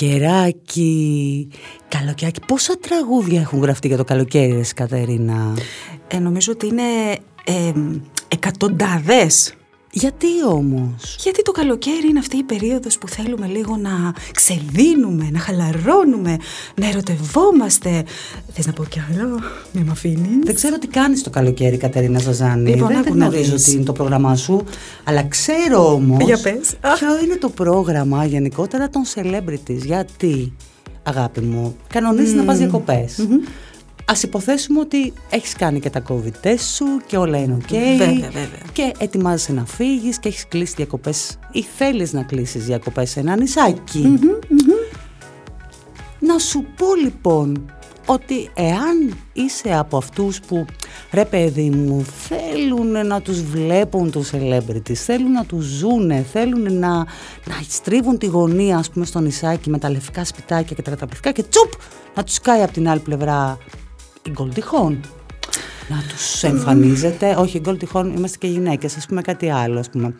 Καλοκαιράκι, 0.00 1.48
καλοκαιράκι. 1.88 2.40
Πόσα 2.46 2.74
τραγούδια 2.80 3.40
έχουν 3.40 3.60
γραφτεί 3.60 3.88
για 3.88 3.96
το 3.96 4.04
καλοκαίρι, 4.04 4.64
Κατερίνα. 4.74 5.54
Ε, 6.08 6.18
νομίζω 6.18 6.52
ότι 6.52 6.66
είναι 6.66 6.82
ε, 7.44 7.72
εκατοντάδες. 8.28 9.54
Γιατί 9.92 10.26
όμως; 10.48 11.16
Γιατί 11.18 11.42
το 11.42 11.50
καλοκαίρι 11.52 12.08
είναι 12.08 12.18
αυτή 12.18 12.36
η 12.36 12.42
περίοδος 12.42 12.98
που 12.98 13.08
θέλουμε 13.08 13.46
λίγο 13.46 13.76
να 13.76 13.90
ξεδίνουμε, 14.32 15.28
να 15.32 15.38
χαλαρώνουμε, 15.38 16.36
να 16.80 16.88
ερωτευόμαστε. 16.88 18.04
Θες 18.52 18.66
να 18.66 18.72
πω 18.72 18.84
κι 18.84 19.00
άλλο, 19.12 19.40
με 19.72 19.84
μ' 19.84 19.90
αφήνεις; 19.90 20.44
Δεν 20.44 20.54
ξέρω 20.54 20.78
τι 20.78 20.86
κάνεις 20.86 21.22
το 21.22 21.30
καλοκαίρι 21.30 21.76
Κατερίνα 21.76 22.18
Ζαζάνη. 22.18 22.70
Λοιπόν, 22.70 22.88
Δεν 22.88 22.96
άκου 22.98 23.14
να 23.14 23.26
γνωρίζω 23.26 23.52
δεις. 23.52 23.64
τι 23.64 23.72
είναι 23.72 23.84
το 23.84 23.92
πρόγραμμά 23.92 24.36
σου. 24.36 24.64
Αλλά 25.04 25.22
ξέρω 25.24 25.92
όμως 25.92 26.24
Για 26.24 26.38
πες. 26.42 26.74
ποιο 26.98 27.24
είναι 27.24 27.36
το 27.36 27.48
πρόγραμμα 27.48 28.24
γενικότερα 28.24 28.88
των 28.88 29.02
celebrities. 29.14 29.84
Γιατί, 29.84 30.52
αγάπη 31.02 31.40
μου, 31.40 31.76
κανονίζεις 31.88 32.34
να 32.34 32.42
πας 32.44 32.58
διακοπές. 32.58 33.26
Ας 34.10 34.22
υποθέσουμε 34.22 34.80
ότι 34.80 35.12
έχεις 35.30 35.52
κάνει 35.54 35.80
και 35.80 35.90
τα 35.90 36.02
COVID 36.08 36.46
test 36.46 36.60
σου 36.74 36.84
και 37.06 37.16
όλα 37.16 37.38
είναι 37.38 37.56
ok 37.62 37.70
Βέβαια, 37.70 38.06
βέβαια. 38.20 38.60
και 38.72 38.92
ετοιμάζεσαι 38.98 39.52
να 39.52 39.64
φύγεις 39.66 40.18
και 40.18 40.28
έχεις 40.28 40.48
κλείσει 40.48 40.74
διακοπές 40.76 41.38
ή 41.52 41.62
θέλεις 41.62 42.12
να 42.12 42.22
κλείσεις 42.22 42.64
διακοπές 42.64 43.10
σε 43.10 43.20
ένα 43.20 43.36
νησάκι. 43.36 44.18
Να 46.18 46.38
σου 46.38 46.66
πω 46.76 46.94
λοιπόν 47.02 47.72
ότι 48.06 48.50
εάν 48.54 49.16
είσαι 49.32 49.74
από 49.74 49.96
αυτούς 49.96 50.40
που 50.40 50.66
ρε 51.12 51.24
παιδί 51.24 51.70
μου 51.70 52.04
θέλουν 52.28 53.06
να 53.06 53.20
τους 53.20 53.42
βλέπουν 53.42 54.10
τους 54.10 54.30
celebrities, 54.32 54.92
θέλουν 54.94 55.32
να 55.32 55.44
τους 55.44 55.64
ζουνε, 55.64 56.26
θέλουν 56.32 56.78
να, 56.78 56.96
να 57.44 57.54
στρίβουν 57.68 58.18
τη 58.18 58.26
γωνία 58.26 58.76
ας 58.76 58.90
πούμε 58.90 59.04
στο 59.04 59.20
νησάκι 59.20 59.70
με 59.70 59.78
τα 59.78 59.90
λευκά 59.90 60.24
σπιτάκια 60.24 60.76
και 60.76 60.82
τα 60.82 60.90
καταπληκτικά 60.90 61.32
και 61.32 61.42
τσουπ 61.42 61.72
να 62.14 62.24
τους 62.24 62.40
κάει 62.40 62.62
από 62.62 62.72
την 62.72 62.88
άλλη 62.88 63.00
πλευρά 63.00 63.58
η 64.22 64.30
γκολτιχόν. 64.30 65.00
Να 65.88 66.02
τους 66.08 66.42
εμφανίζεται, 66.42 67.34
όχι 67.38 67.56
η 67.56 67.60
γκολτιχόν 67.60 68.16
είμαστε 68.16 68.38
και 68.38 68.46
γυναίκες, 68.46 68.96
ας 68.96 69.06
πούμε 69.06 69.22
κάτι 69.22 69.50
άλλο 69.50 69.78
ας 69.78 69.90
πούμε. 69.90 70.14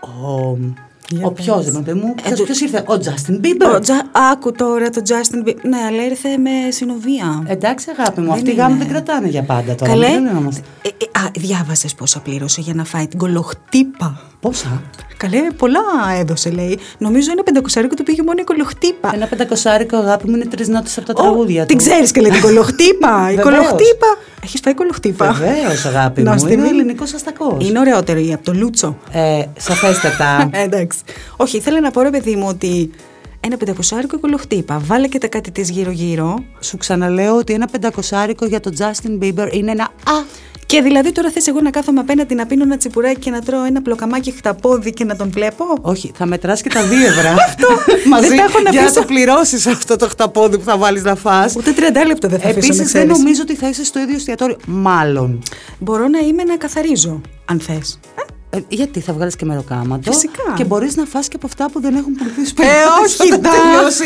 Ο, 0.00 0.56
Για 0.56 0.93
ο 1.22 1.30
πες. 1.32 1.44
ποιος, 1.44 1.70
δεν 1.70 2.00
μου, 2.02 2.14
ποιος, 2.14 2.38
το- 2.38 2.44
ποιος 2.44 2.60
ήρθε, 2.60 2.78
ο 2.78 2.92
Justin 3.04 3.32
Bieber. 3.44 3.74
Ο 3.74 3.78
Τζα- 3.78 4.06
Άκου 4.32 4.52
τώρα 4.52 4.90
το 4.90 5.00
Justin 5.08 5.48
Bieber. 5.48 5.54
Ναι, 5.62 5.76
αλλά 5.88 6.04
ήρθε 6.04 6.28
με 6.36 6.50
συνοδεία. 6.70 7.42
Εντάξει 7.46 7.86
αγάπη 7.98 8.20
μου, 8.20 8.26
Δεν 8.26 8.34
αυτοί 8.34 8.50
οι 8.50 8.54
γάμοι 8.54 8.74
είναι. 8.74 8.84
δεν 8.84 8.92
κρατάνε 8.92 9.28
για 9.28 9.42
πάντα 9.42 9.74
τώρα. 9.74 9.90
Καλέ. 9.90 10.08
μην 10.08 10.16
τρελαινόμαστε. 10.22 10.60
Ε, 10.82 10.88
ε, 10.88 11.18
α, 11.24 11.30
διάβασες 11.34 11.94
πόσα 11.94 12.20
πλήρωσε 12.20 12.60
για 12.60 12.74
να 12.74 12.84
φάει 12.84 13.06
την 13.06 13.18
κολοχτύπα; 13.18 14.20
Πόσα; 14.40 14.82
Καλέ, 15.16 15.38
πολλά 15.56 15.80
έδωσε 16.18 16.50
λέει. 16.50 16.78
Νομίζω 16.98 17.30
ένα 17.30 17.42
πεντακοσάρικο 17.42 17.94
του 17.94 18.02
πήγε 18.02 18.22
μόνο 18.22 18.38
η 18.40 18.44
κολοχτύπα. 18.44 19.10
Ένα 19.14 19.26
πεντακοσάρικο 19.26 19.96
αγάπη 19.96 20.28
μου 20.28 20.34
είναι 20.36 20.44
τρεις 20.44 20.68
νότες 20.68 20.98
από 20.98 21.06
τα 21.06 21.12
Ω, 21.16 21.22
τραγούδια 21.22 21.60
του. 21.60 21.66
Την 21.66 21.76
ξέρεις 21.76 22.10
και 22.10 22.20
λέει 22.20 22.30
την 22.30 22.40
κολοχτύπα. 22.40 23.10
η 23.32 23.34
Βεβαίως. 23.34 23.44
κολοχτύπα. 23.56 24.06
Έχεις 24.44 24.60
φάει 24.64 24.74
κολοχτύπα. 24.74 25.32
Βεβαίως, 25.32 25.84
αγάπη 25.84 26.22
Να 26.22 26.32
μου. 26.32 26.38
στη 26.38 26.52
Είναι 26.52 26.62
μη- 26.62 26.70
ελληνικός 26.70 27.14
αστακός. 27.14 27.68
Είναι 27.68 27.78
ωραιότερη 27.78 28.32
από 28.32 28.44
το 28.44 28.52
Λούτσο. 28.54 28.96
Ε, 29.12 29.42
σαφέστατα. 29.58 30.48
Ε, 30.52 30.62
εντάξει. 30.62 30.98
Όχι, 31.36 31.56
ήθελα 31.56 31.80
να 31.80 31.90
πω 31.90 32.00
ρε 32.02 32.10
παιδί 32.10 32.36
μου 32.36 32.46
ότι 32.48 32.90
ένα 33.40 33.56
πεντακοσάρικο 33.56 34.16
η 34.16 34.20
κολοχτύπα. 34.20 34.78
Βάλε 34.84 35.08
και 35.08 35.18
τα 35.18 35.26
κάτι 35.26 35.50
της 35.50 35.70
γύρω-γύρω. 35.70 36.44
Σου 36.60 36.76
ξαναλέω 36.76 37.36
ότι 37.36 37.52
ένα 37.52 37.66
πεντακοσάρικο 37.66 38.46
για 38.46 38.60
τον 38.60 38.72
Justin 38.78 39.22
Bieber 39.22 39.48
είναι 39.52 39.70
ένα 39.70 39.84
Α. 39.84 40.42
Και 40.66 40.80
δηλαδή 40.80 41.12
τώρα 41.12 41.30
θες 41.30 41.46
εγώ 41.46 41.60
να 41.60 41.70
κάθομαι 41.70 42.00
απέναντι 42.00 42.34
να 42.34 42.46
πίνω 42.46 42.62
ένα 42.62 42.76
τσιπουράκι 42.76 43.18
και 43.20 43.30
να 43.30 43.40
τρώω 43.40 43.64
ένα 43.64 43.82
πλοκαμάκι 43.82 44.30
χταπόδι 44.30 44.92
και 44.92 45.04
να 45.04 45.16
τον 45.16 45.30
βλέπω; 45.30 45.64
Όχι, 45.80 46.12
θα 46.14 46.26
μετράς 46.26 46.62
και 46.62 46.68
τα 46.68 46.82
δύο 46.82 47.06
ευρώ. 47.06 47.30
Μαζί 48.10 48.28
Δεν 48.28 48.36
τα 48.36 48.44
έχω 48.44 48.60
να 48.60 48.70
για 48.70 48.80
να 48.80 48.86
αφήσω. 48.86 49.00
το 49.00 49.06
πληρώσεις 49.06 49.66
αυτό 49.66 49.96
το 49.96 50.08
χταπόδι 50.08 50.58
που 50.58 50.64
θα 50.64 50.76
βάλεις 50.78 51.02
να 51.02 51.14
φας. 51.14 51.56
Ούτε 51.56 51.70
30 51.76 51.80
λεπτό 52.06 52.28
δεν 52.28 52.40
θα 52.40 52.48
αφήσω 52.48 52.58
να 52.60 52.64
Επίση, 52.66 52.76
δεν 52.76 52.86
ξέρεις. 52.86 53.18
νομίζω 53.18 53.40
ότι 53.42 53.54
θα 53.56 53.68
είσαι 53.68 53.84
στο 53.84 54.00
ίδιο 54.00 54.14
εστιατόριο. 54.16 54.56
Μάλλον. 54.66 55.42
Μπορώ 55.78 56.08
να 56.08 56.18
είμαι 56.18 56.42
να 56.44 56.56
καθαρίζω, 56.56 57.20
αν 57.44 57.60
θες. 57.60 58.00
Ε, 58.56 58.64
γιατί 58.68 59.00
θα 59.00 59.12
βγάλεις 59.12 59.36
και 59.36 59.44
μεροκάματο. 59.44 60.12
Φυσικά. 60.12 60.42
Και 60.56 60.64
μπορείς 60.64 60.96
να 60.96 61.04
φας 61.04 61.28
και 61.28 61.36
από 61.36 61.46
αυτά 61.46 61.70
που 61.70 61.80
δεν 61.80 61.94
έχουν 61.94 62.14
πουληθεί 62.14 62.44
σπίτι. 62.46 62.68
Ε, 62.68 62.72
όχι, 63.04 63.22
Όταν 63.32 63.40
δα. 63.42 63.50
τελειώσει, 63.50 64.04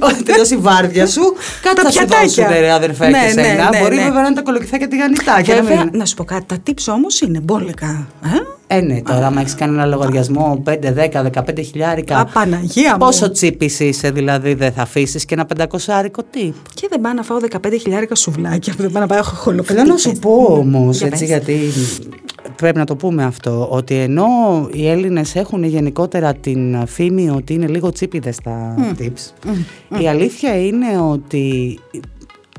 όταν 0.00 0.24
τελειώσει 0.24 0.54
η 0.54 0.56
βάρδια 0.56 1.06
σου, 1.06 1.22
κάτι 1.62 1.76
Τα 1.76 1.82
θα 1.82 1.90
σου 1.90 1.98
πιατάκια. 1.98 2.44
δώσουν, 2.46 2.60
ρε 2.60 2.72
αδερφέ, 2.72 3.08
Ναι, 3.08 3.18
και 3.18 3.34
ναι, 3.34 3.42
σένα. 3.42 3.70
ναι, 3.70 3.78
Μπορεί 3.80 3.96
ναι. 3.96 4.02
βέβαια 4.02 4.20
να 4.20 4.26
είναι 4.26 4.36
τα 4.36 4.42
κολοκυθάκια 4.42 4.88
τη 4.88 4.96
γανιτάκια. 4.96 5.54
να 5.54 5.62
Βέβαια, 5.62 5.84
μην- 5.84 5.96
να 5.96 6.04
σου 6.04 6.14
πω 6.14 6.24
κάτι, 6.24 6.44
τα 6.46 6.56
tips 6.66 6.92
όμως 6.94 7.20
είναι 7.20 7.40
μπόλικα. 7.40 8.06
Ε; 8.24 8.76
Ε, 8.76 8.80
ναι, 8.80 9.00
τώρα, 9.02 9.26
άμα 9.26 9.40
έχεις 9.40 9.54
κάνει 9.54 9.72
ένα 9.74 9.84
λογαριασμό 9.86 10.62
5, 10.64 10.92
10, 10.92 11.22
15 11.22 11.62
χιλιάρικα. 11.62 12.16
Α, 12.18 12.24
Παναγία 12.24 12.90
μου. 12.92 12.98
Πόσο 12.98 13.30
τσίπη 13.30 13.72
είσαι, 13.78 14.10
δηλαδή, 14.10 14.54
δεν 14.54 14.72
θα 14.72 14.82
αφήσεις 14.82 15.24
και 15.24 15.34
ένα 15.34 15.44
πεντακοσάρικο 15.46 16.22
τύπ. 16.30 16.54
Και 16.74 16.86
δεν 16.90 17.00
πάω 17.00 17.12
να 17.12 17.22
φάω 17.22 17.38
15 17.38 17.76
χιλιάρικα 17.80 18.14
σουβλάκια 18.14 18.74
που 18.76 18.82
δεν 18.82 18.90
πάω 18.92 19.02
να 19.02 19.08
πάω 19.08 19.22
Θέλω 19.22 19.36
χολοκλήπες. 19.36 19.84
να 19.88 19.96
σου 19.96 20.12
πω 20.20 20.30
όμως, 20.50 20.98
Για 20.98 21.06
έτσι, 21.06 21.18
πες. 21.18 21.28
γιατί 21.28 21.72
πρέπει 22.56 22.78
να 22.78 22.84
το 22.84 22.96
πούμε 22.96 23.24
αυτό, 23.24 23.68
ότι 23.70 23.94
ενώ 23.94 24.26
οι 24.72 24.88
Έλληνες 24.88 25.34
έχουν 25.34 25.64
γενικότερα 25.64 26.34
την 26.34 26.86
φήμη 26.86 27.30
ότι 27.30 27.54
είναι 27.54 27.66
λίγο 27.66 27.92
τσίπιδες 27.92 28.36
τα 28.36 28.74
tips, 28.98 29.50
η 30.00 30.08
αλήθεια 30.08 30.66
είναι 30.66 31.00
ότι 31.00 31.78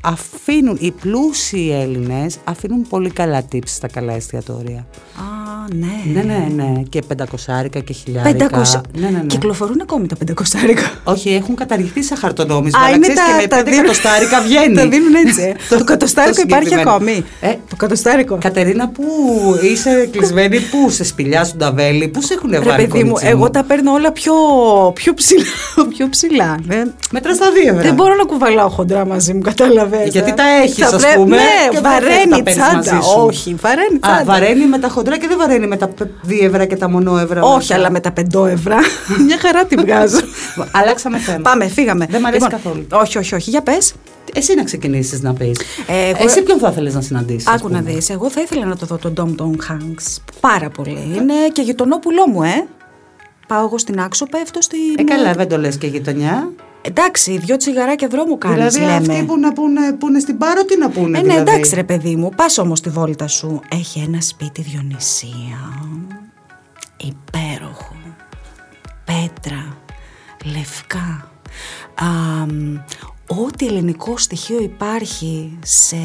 αφήνουν, 0.02 0.76
οι 0.80 0.90
πλούσιοι 0.90 1.70
Έλληνες 1.72 2.38
αφήνουν 2.44 2.86
πολύ 2.88 3.10
καλά 3.10 3.44
tips 3.52 3.66
στα 3.66 3.88
καλά 3.88 4.12
εστιατόρια. 4.12 4.78
Α, 4.78 5.39
ναι. 5.78 6.20
Ναι, 6.22 6.22
ναι, 6.22 6.46
ναι. 6.62 6.82
Και 6.88 7.02
πεντακοσάρικα 7.08 7.78
και 7.80 7.92
χιλιάρικα. 7.92 8.32
Πεντακοσα... 8.46 8.80
Ναι, 8.98 9.08
ναι, 9.08 9.18
ναι. 9.18 9.24
Κυκλοφορούν 9.26 9.80
ακόμη 9.82 10.06
τα 10.06 10.16
πεντακοσάρικα. 10.16 10.90
Όχι, 11.04 11.30
έχουν 11.34 11.54
καταργηθεί 11.54 12.02
σε 12.02 12.14
χαρτονόμισμα. 12.14 12.78
Α, 12.78 12.82
αλλά 12.84 12.94
είναι 12.96 13.06
ξέρεις 13.08 13.20
τα- 13.20 13.26
και 13.26 13.40
με 13.42 13.46
τα 13.46 13.56
πέντε 13.56 13.70
δίνουν- 13.70 13.84
εκατοστάρικα 13.84 14.40
βγαίνει. 14.40 14.74
Τα 14.74 14.88
δίνουν 14.88 15.14
έτσι. 15.26 15.42
ε. 15.42 15.54
το 15.78 15.84
κατοστάρικο 15.84 16.40
υπάρχει 16.40 16.68
συγκεκριμένο. 16.68 16.90
ακόμη. 16.96 17.24
Ε, 17.40 17.48
το 17.70 17.76
κατοστάρικο. 17.76 18.38
Κατερίνα, 18.40 18.88
πού 18.88 19.02
είσαι 19.72 20.08
κλεισμένη, 20.12 20.60
πού 20.60 20.90
σε 20.90 21.04
σπηλιά 21.04 21.44
σου 21.44 21.56
τα 21.56 21.72
βέλη, 21.72 22.08
πού 22.08 22.22
σε 22.22 22.34
έχουν 22.34 22.50
Ρε 22.50 22.58
βάλει 22.58 22.86
παιδί 22.86 23.04
μου, 23.04 23.10
κορίτσι 23.10 23.32
εγώ 23.32 23.50
τα 23.50 23.62
παίρνω 23.64 23.92
όλα 23.92 24.12
πιο, 24.12 24.32
πιο 24.94 25.14
ψηλά. 25.14 25.44
πιο 25.96 26.08
ψηλά. 26.08 26.54
Δεν, 26.66 26.92
Μετράς 27.10 27.38
τα 27.38 27.50
δύο, 27.50 27.74
βρε. 27.74 27.82
δεν 27.82 27.94
μπορώ 27.94 28.14
να 28.14 28.24
κουβαλάω 28.24 28.68
χοντρά 28.68 29.06
μαζί 29.06 29.34
μου, 29.34 29.40
κατάλαβες. 29.40 30.08
Γιατί 30.08 30.34
τα 30.34 30.42
έχεις, 30.62 30.82
ας 30.82 31.04
πούμε, 31.14 31.36
Ναι, 31.36 31.42
και 31.70 31.80
δεν 31.80 31.82
θες 31.82 31.82
να 31.82 31.90
βαραίνει 31.90 32.30
τα 32.30 32.42
παίρνεις 32.42 32.62
μαζί 32.74 32.80
τσάντα. 32.88 33.02
σου. 33.02 33.24
Όχι, 33.26 33.54
βαραίνει 33.60 33.94
Α, 33.94 33.98
τσάντα. 34.00 34.24
βαραίνει 34.24 34.66
με 34.66 34.78
τα 34.78 34.88
χοντρά 34.88 35.18
και 35.18 35.26
δεν 35.28 35.38
βαραίνει 35.38 35.59
με 35.66 35.76
τα 35.76 35.88
π- 35.88 36.02
δίευρα 36.22 36.64
και 36.64 36.76
τα 36.76 36.88
μονόευρα. 36.88 37.42
Όχι, 37.42 37.56
μέσα. 37.56 37.74
αλλά 37.74 37.90
με 37.90 38.00
τα 38.00 38.12
πεντόευρα. 38.12 38.76
Μια 39.26 39.38
χαρά 39.38 39.64
την 39.64 39.80
βγάζω. 39.80 40.20
Αλλάξαμε 40.80 41.18
θέμα. 41.18 41.38
Πάμε, 41.42 41.68
φύγαμε. 41.68 42.06
Δεν 42.10 42.20
μ' 42.20 42.26
αρέσει 42.26 42.42
Λοιπόν, 42.42 42.60
καθόλου. 42.62 42.86
Όχι, 42.92 43.18
όχι, 43.18 43.34
όχι. 43.34 43.50
Για 43.50 43.62
πες. 43.62 43.94
Εσύ 44.34 44.54
να 44.54 44.64
ξεκινήσεις 44.64 45.20
να 45.22 45.32
πεις. 45.32 45.60
Ε, 45.86 46.08
εγώ- 46.08 46.24
Εσύ 46.24 46.42
ποιον 46.42 46.58
θα 46.58 46.68
ήθελες 46.70 46.94
να 46.94 47.00
συναντήσεις. 47.00 47.46
Άκου 47.48 47.68
να 47.68 47.80
δεις. 47.80 48.10
Εγώ 48.10 48.30
θα 48.30 48.40
ήθελα 48.40 48.64
να 48.64 48.76
το 48.76 48.86
δω 48.86 48.96
τον 48.96 49.12
Ντόμ 49.12 49.34
Τον 49.34 49.58
Hanks. 49.68 50.16
Πάρα 50.40 50.68
πολύ. 50.70 50.98
Είναι 51.16 51.34
και 51.52 51.62
γειτονόπουλό 51.62 52.28
μου, 52.28 52.42
ε. 52.42 52.66
Πάω 53.46 53.64
εγώ 53.64 53.78
στην 53.78 54.00
άξο, 54.00 54.26
πέφτω 54.26 54.60
στην. 54.62 54.78
Ε, 54.98 55.02
καλά, 55.02 55.32
δεν 55.32 55.48
το 55.48 55.58
λες 55.58 55.76
και 55.78 55.86
γειτονιά. 55.86 56.50
Εντάξει, 56.82 57.38
δυο 57.38 57.56
τσιγαράκια 57.56 58.08
δρόμου 58.08 58.38
κάνεις. 58.38 58.74
δηλαδή, 58.74 58.78
λέμε. 58.78 59.12
αυτοί 59.14 59.24
που, 59.26 59.38
να 59.38 59.52
πούνε, 59.52 59.92
που 59.92 60.08
είναι 60.08 60.18
στην 60.18 60.38
Πάρο, 60.38 60.64
τι 60.64 60.78
να 60.78 60.90
πούνε. 60.90 61.18
Ε, 61.18 61.22
ναι, 61.22 61.28
δηλαδή; 61.28 61.50
εντάξει 61.50 61.74
ρε 61.74 61.84
παιδί 61.84 62.16
μου, 62.16 62.28
πας 62.36 62.58
όμως 62.58 62.80
τη 62.80 62.90
βόλτα 62.90 63.28
σου. 63.28 63.60
Έχει 63.68 63.98
ένα 64.00 64.20
σπίτι 64.20 64.62
Διονυσία, 64.62 65.82
υπέροχο, 66.96 67.96
πέτρα, 69.04 69.76
λευκά. 70.44 71.30
Α, 71.94 72.06
μ, 72.46 72.76
ό,τι 73.38 73.66
ελληνικό 73.66 74.18
στοιχείο 74.18 74.62
υπάρχει 74.62 75.58
σε 75.62 75.96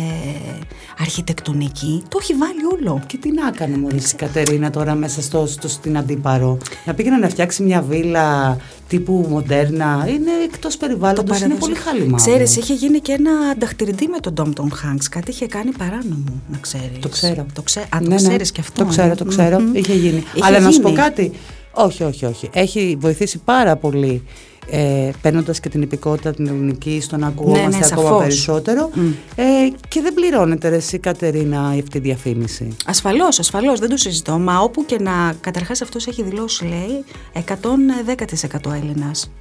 αρχιτεκτονική, 0.99 2.03
το 2.09 2.17
έχει 2.21 2.33
βάλει 2.33 2.65
όλο. 2.89 3.01
Και 3.07 3.17
τι 3.17 3.31
να 3.31 3.47
έκανε 3.47 3.77
μόλις 3.77 4.11
η 4.11 4.15
Κατερίνα 4.15 4.69
τώρα 4.69 4.95
μέσα 4.95 5.21
στο, 5.21 5.45
στο, 5.47 5.67
στην 5.67 5.97
Αντίπαρο. 5.97 6.57
Να 6.85 6.93
πήγαινε 6.93 7.17
να 7.17 7.29
φτιάξει 7.29 7.63
μια 7.63 7.81
βίλα 7.81 8.57
τύπου 8.87 9.25
μοντέρνα. 9.29 10.05
Είναι 10.09 10.31
εκτός 10.53 10.77
περιβάλλοντος, 10.77 11.39
είναι 11.39 11.47
παραδοσιακό. 11.47 11.65
πολύ 11.65 11.75
χάλιμα. 11.75 12.17
Ξέρεις, 12.17 12.55
είχε 12.55 12.73
γίνει 12.73 12.99
και 12.99 13.11
ένα 13.11 13.31
ανταχτηρντή 13.31 14.07
με 14.07 14.19
τον 14.19 14.33
Ντόμ 14.33 14.53
Τον 14.53 14.71
Χάνξ. 14.71 15.09
Κάτι 15.09 15.31
είχε 15.31 15.45
κάνει 15.47 15.71
παράνομο, 15.77 16.41
να 16.51 16.57
ξέρεις. 16.57 16.99
Το 16.99 17.09
ξέρω. 17.09 17.45
Το 17.53 17.61
ξέ... 17.61 17.79
Α, 17.79 17.85
το 17.91 17.99
Ναι, 18.01 18.07
ναι. 18.07 18.15
ξέρεις 18.15 18.51
και 18.51 18.61
αυτό. 18.61 18.83
Το 18.83 18.89
ξέρω, 18.89 19.11
ε. 19.11 19.15
το 19.15 19.25
ξέρω. 19.25 19.59
Μμμ. 19.59 19.75
Είχε 19.75 19.93
γίνει. 19.93 20.23
Είχε 20.33 20.45
Αλλά 20.45 20.59
να 20.59 20.71
σου 20.71 20.79
πω 20.81 20.87
γίνει. 20.89 21.01
κάτι. 21.01 21.31
Όχι, 21.71 22.03
όχι, 22.03 22.25
όχι. 22.25 22.49
Έχει 22.53 22.97
βοηθήσει 22.99 23.37
πάρα 23.45 23.75
πολύ 23.75 24.23
ε, 24.69 25.09
παίρνοντας 25.21 25.59
και 25.59 25.69
την 25.69 25.81
υπηκότητα 25.81 26.33
την 26.33 26.47
ελληνική 26.47 27.01
στο 27.01 27.17
να 27.17 27.27
ακουγόμαστε 27.27 27.77
ναι, 27.77 27.85
ακόμα 27.91 28.07
σαφώς. 28.07 28.21
περισσότερο. 28.21 28.89
Μμ. 28.93 29.11
Ε, 29.35 29.43
και 29.87 30.01
δεν 30.01 30.13
πληρώνεται 30.13 30.69
ρε, 30.69 30.75
εσύ, 30.75 30.97
Κατερίνα, 30.97 31.67
αυτή 31.67 31.97
η 31.97 32.01
διαφήμιση; 32.01 32.75
Ασφαλώς, 32.85 33.39
ασφαλώς, 33.39 33.79
δεν 33.79 33.89
το 33.89 33.97
συζητώ. 33.97 34.37
Μα 34.37 34.59
όπου 34.59 34.85
και 34.85 34.97
να. 34.99 35.33
Καταρχάς, 35.41 35.81
αυτός 35.81 36.07
έχει 36.07 36.23
δηλώσει, 36.23 36.65
λέει, 36.65 37.03
110% 37.33 38.71
Έλληνας. 38.71 39.31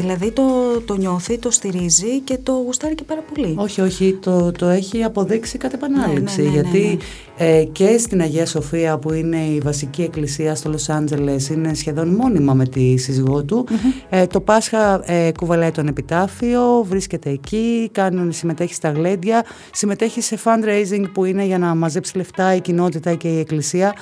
Δηλαδή 0.00 0.30
το, 0.30 0.42
το 0.86 0.96
νιώθει, 0.96 1.38
το 1.38 1.50
στηρίζει 1.50 2.20
και 2.20 2.38
το 2.42 2.52
γουστάρει 2.52 2.94
και 2.94 3.04
πάρα 3.04 3.22
πολύ. 3.34 3.54
Όχι, 3.58 3.80
όχι, 3.80 4.18
το, 4.20 4.52
το 4.52 4.66
έχει 4.66 5.02
αποδείξει 5.02 5.58
κατ' 5.58 5.72
επανάληψη. 5.72 6.42
Ναι, 6.42 6.48
ναι, 6.48 6.54
ναι, 6.54 6.54
γιατί 6.54 6.98
ε, 7.36 7.64
και 7.72 7.98
στην 7.98 8.20
Αγία 8.20 8.46
Σοφία, 8.46 8.98
που 8.98 9.12
είναι 9.12 9.36
η 9.36 9.58
βασική 9.58 10.02
εκκλησία 10.02 10.54
στο 10.54 10.70
Λος 10.70 10.88
Άντζελες, 10.88 11.48
είναι 11.48 11.74
σχεδόν 11.74 12.08
μόνιμα 12.08 12.54
με 12.54 12.66
τη 12.66 12.96
σύζυγό 12.96 13.44
του. 13.44 13.66
Ε, 14.10 14.26
το 14.26 14.40
Πάσχα 14.40 15.12
ε, 15.12 15.32
κουβαλάει 15.32 15.70
τον 15.70 15.86
επιτάφιο, 15.86 16.84
βρίσκεται 16.88 17.30
εκεί, 17.30 17.88
κάνουν, 17.92 18.32
συμμετέχει 18.32 18.74
στα 18.74 18.90
γλέντια, 18.90 19.44
συμμετέχει 19.72 20.20
σε 20.20 20.38
fundraising 20.44 21.04
που 21.12 21.24
είναι 21.24 21.44
για 21.44 21.58
να 21.58 21.74
μαζέψει 21.74 22.16
λεφτά 22.16 22.54
η 22.54 22.60
κοινότητα 22.60 23.14
και 23.14 23.28
η 23.28 23.38
εκκλησία. 23.38 23.94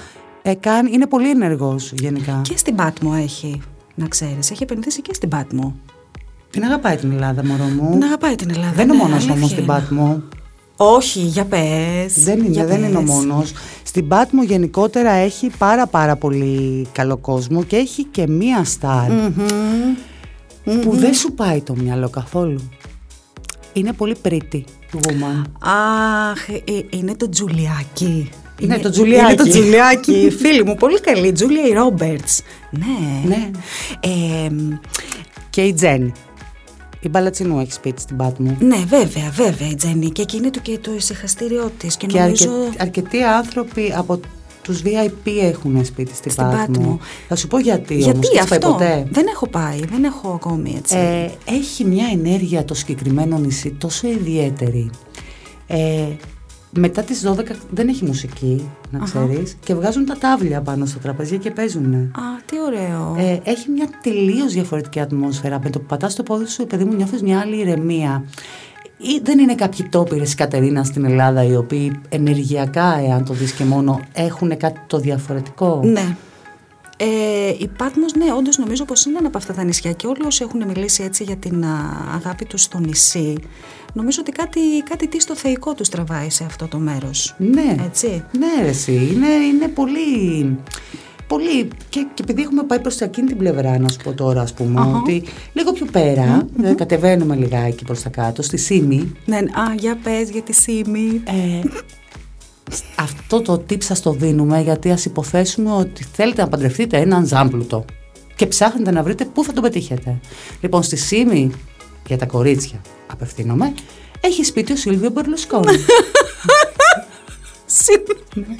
Ε, 0.43 0.55
είναι 0.93 1.07
πολύ 1.07 1.31
ενεργός 1.31 1.93
γενικά. 1.93 2.41
Και 2.45 2.57
στην 2.57 2.75
Πάτμο 2.75 3.19
έχει, 3.23 3.61
να 3.99 4.09
ξέρεις, 4.09 4.51
έχει 4.51 4.63
επενδύσει 4.63 5.03
και 5.03 5.15
στην 5.15 5.29
Πάτμο. 5.29 5.75
Την 6.51 6.65
αγαπάει 6.65 6.97
την 6.97 7.13
Ελλάδα, 7.13 7.45
μωρό 7.45 7.65
μου. 7.65 7.91
Την 7.91 8.03
αγαπάει 8.03 8.35
την 8.35 8.51
Ελλάδα. 8.51 8.73
Δεν 8.73 8.89
είναι 8.89 8.97
ναι, 8.97 9.03
ο 9.03 9.05
μόνος 9.05 9.17
αλήθεια 9.17 9.35
όμως 9.35 9.51
στην 9.51 9.63
είναι. 9.63 9.73
Πάτμο. 9.73 10.23
Όχι, 10.77 11.21
για 11.21 11.45
πες. 11.45 12.23
Δεν 12.23 12.39
είναι, 12.39 12.49
για 12.49 12.67
δεν 12.67 12.83
είναι 12.83 12.97
ο 12.97 13.01
πες. 13.03 13.11
μόνος. 13.11 13.53
Στην 13.83 14.09
Πάτμο 14.09 14.43
γενικότερα 14.43 15.11
έχει 15.11 15.51
πάρα 15.59 15.87
πάρα 15.87 16.17
πολύ 16.17 16.87
καλό 16.93 17.17
κόσμο 17.17 17.63
και 17.65 17.77
έχει 17.77 18.05
και 18.05 18.27
μία 18.27 18.65
στάρ 18.65 19.11
που 20.83 20.97
δεν 20.97 21.15
σου 21.15 21.33
πάει 21.33 21.61
το 21.61 21.75
μυαλό 21.77 22.09
καθόλου. 22.09 22.69
Είναι 23.73 23.93
πολύ 23.93 24.17
pretty 24.23 24.63
woman. 24.93 25.43
Αχ, 26.31 26.49
ε, 26.49 26.63
είναι 26.91 27.15
το 27.15 27.29
Τζουλιάκι. 27.29 28.31
Ναι, 28.61 28.79
το 28.79 28.91
Τζουλιάκι. 28.91 29.33
Είναι 29.33 29.43
το 29.43 29.49
Τζουλιάκι. 29.49 30.31
Φίλη 30.39 30.65
μου, 30.65 30.75
πολύ 30.75 31.01
καλή. 31.01 31.33
Τζούλια 31.33 31.63
Ρόμπερτς. 31.75 32.43
Ναι. 32.71 33.29
Ναι. 33.29 33.51
Ε, 34.01 34.49
Και 35.51 35.61
η 35.63 35.73
Τζέννη. 35.73 36.13
Η 37.01 37.09
Μπαλατσινού 37.09 37.61
έχει 37.61 37.73
σπίτι 37.73 38.01
στην 38.01 38.17
Πάτμο. 38.17 38.57
ναι, 38.61 38.77
βέβαια, 38.89 39.31
βέβαια 39.35 39.69
η 39.69 39.75
Τζέννη. 39.75 40.11
Και 40.11 40.23
εκείνη 40.23 40.51
του 40.51 40.61
και 40.63 40.79
το 40.79 40.91
ησυχαστήριό 40.97 41.73
της. 41.79 41.97
Και, 41.97 42.07
Και 42.07 42.19
νομίζω. 42.21 42.51
αρκε- 42.51 42.81
αρκετοί 42.81 43.23
άνθρωποι 43.23 43.93
από 43.97 44.21
τους 44.63 44.83
VIP 44.85 45.31
έχουν 45.43 45.85
σπίτι 45.85 46.15
στην, 46.15 46.31
Στην 46.31 46.45
Πάτμο. 46.45 46.59
Πάτμο. 46.67 46.99
Θα 47.29 47.37
σου 47.37 47.47
πω 47.47 47.59
γιατί, 47.59 47.93
όμως. 47.95 48.05
Γιατί 48.05 48.27
Έχεις 48.33 48.49
πάει 48.49 48.59
αυτό; 48.59 48.71
ποτέ; 48.71 49.07
Δεν 49.11 49.27
έχω 49.27 49.49
πάει. 49.49 49.81
Δεν 49.91 50.05
έχω 50.05 50.29
ακόμη 50.29 50.75
έτσι. 50.79 50.97
Ε, 50.97 51.31
έχει 51.45 51.85
μια 51.85 52.07
ενέργεια 52.13 52.65
το 52.65 52.75
συγκεκριμένο 52.75 53.39
νησί 53.39 53.71
τόσο 53.71 54.09
ιδιαίτερη. 54.09 54.91
Ε, 55.67 56.03
μετά 56.79 57.03
τις 57.03 57.25
12 57.27 57.43
δεν 57.71 57.89
έχει 57.89 58.05
μουσική, 58.05 58.71
να 58.91 58.99
ξέρεις, 58.99 59.57
και 59.65 59.75
βγάζουν 59.75 60.07
τα 60.07 60.17
τάβλια 60.19 60.61
πάνω 60.61 60.87
στα 60.87 60.99
τραπέζια 60.99 61.37
και 61.37 61.51
παίζουν. 61.51 61.95
Α, 61.95 62.11
τι 62.47 62.57
ωραίο. 62.67 63.15
Ε, 63.19 63.41
έχει 63.45 63.71
μια 63.71 63.89
τελείως 64.03 64.53
διαφορετική 64.53 65.01
ατμόσφαιρα. 65.01 65.61
Με 65.63 65.71
το 65.71 65.79
που 65.79 65.87
πατάς 65.87 66.15
το 66.15 66.23
πόδι 66.23 66.47
σου, 66.47 66.67
παιδί 66.67 66.85
μου, 66.85 66.95
νιώθεις 66.95 67.23
μια 67.23 67.41
άλλη 67.41 67.57
ηρεμία. 67.57 68.25
Ή 68.97 69.21
δεν 69.23 69.39
είναι 69.39 69.55
κάποιοι 69.55 69.89
τόπιρες 69.89 70.35
Κατερίνα 70.35 70.85
στην 70.85 71.05
Ελλάδα 71.05 71.45
οι 71.45 71.57
οποίοι 71.57 72.01
ενεργειακά, 72.09 72.99
εάν 72.99 73.25
το 73.25 73.33
δεις 73.35 73.53
και 73.53 73.65
μόνο, 73.65 74.01
έχουν 74.13 74.57
κάτι 74.57 74.81
το 74.87 74.99
διαφορετικό; 74.99 75.81
Ναι. 75.85 76.17
Ε, 77.01 77.55
η 77.59 77.71
Πάτμος, 77.79 78.15
ναι, 78.15 78.33
όντως 78.39 78.59
νομίζω 78.59 78.85
πως 78.85 79.05
είναι 79.05 79.19
ένα 79.19 79.27
από 79.27 79.39
αυτά 79.39 79.53
τα 79.53 79.65
νησιά 79.65 79.93
και 79.93 80.07
όλοι 80.07 80.27
όσοι 80.27 80.45
έχουν 80.45 80.65
μιλήσει 80.67 81.03
έτσι 81.03 81.25
για 81.25 81.37
την 81.37 81.65
α, 81.65 81.77
αγάπη 82.15 82.45
τους 82.45 82.63
στο 82.63 82.79
νησί, 82.79 83.35
νομίζω 83.99 84.19
ότι 84.21 84.33
κάτι, 84.33 84.61
κάτι 84.91 85.09
τι 85.09 85.21
στο 85.21 85.37
θεϊκό 85.37 85.75
τους 85.75 85.89
τραβάει 85.89 86.31
σε 86.31 86.45
αυτό 86.45 86.69
το 86.69 86.79
μέρος. 86.79 87.35
Ναι. 87.39 87.77
Έτσι. 87.85 88.25
Ναι, 88.39 88.63
ρε, 88.63 88.69
εσύ. 88.69 88.93
Είναι, 88.93 89.29
είναι 89.29 89.69
πολύ. 89.69 90.59
Πολύ. 91.27 91.69
Και, 91.89 92.07
και 92.15 92.23
επειδή 92.23 92.43
έχουμε 92.43 92.63
πάει 92.63 92.81
προς 92.81 93.01
εκείνη 93.01 93.27
την 93.27 93.37
πλευρά, 93.37 93.79
να 93.79 93.89
σου 93.89 93.99
πω 94.05 94.13
τώρα, 94.13 94.41
ας 94.41 94.53
πούμε, 94.53 94.81
Αχα. 94.81 94.97
ότι 94.97 95.23
λίγο 95.53 95.73
πιο 95.73 95.87
πέρα, 95.93 96.47
ε, 96.63 96.73
κατεβαίνουμε 96.73 97.37
λιγάκι 97.37 97.85
προς 97.85 98.03
τα 98.03 98.09
κάτω, 98.09 98.43
στη 98.43 98.57
Σίμη. 98.57 99.13
Ναι, 99.25 99.37
α, 99.37 99.75
για 99.79 99.99
πες 100.03 100.31
για 100.31 100.43
τη 100.43 100.53
Σίμη. 100.53 101.23
Ε, 101.25 101.69
αυτό 102.97 103.43
το 103.43 103.53
tip 103.53 103.83
σας 103.83 104.03
το 104.03 104.13
δίνουμε 104.13 104.61
γιατί 104.61 104.91
ας 104.91 105.05
υποθέσουμε 105.05 105.73
ότι 105.73 106.05
θέλετε 106.13 106.43
να 106.43 106.49
παντρευτείτε 106.49 106.97
έναν 106.97 107.27
ζάμπλουτο 107.27 107.85
και 108.37 108.47
ψάχνετε 108.47 108.91
να 108.91 109.03
βρείτε 109.03 109.25
πού 109.25 109.45
θα 109.45 109.53
τον 109.53 109.63
πετύχετε. 109.63 110.21
Λοιπόν, 110.61 110.83
στη 110.83 110.97
Σίμη, 110.97 111.51
για 112.07 112.19
τα 112.19 112.27
κορίτσια 112.27 112.81
απευθύνομαι, 113.07 113.73
έχει 114.21 114.45
σπίτι 114.45 114.73
ο 114.73 114.77
Σίλβιο 114.77 115.11
Μπερλουσκόνη. 115.11 115.77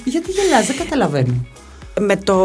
γιατί 0.05 0.31
γελάς, 0.31 0.67
δεν 0.67 0.77
καταλαβαίνω. 0.77 1.33
με 1.99 2.15
το 2.15 2.37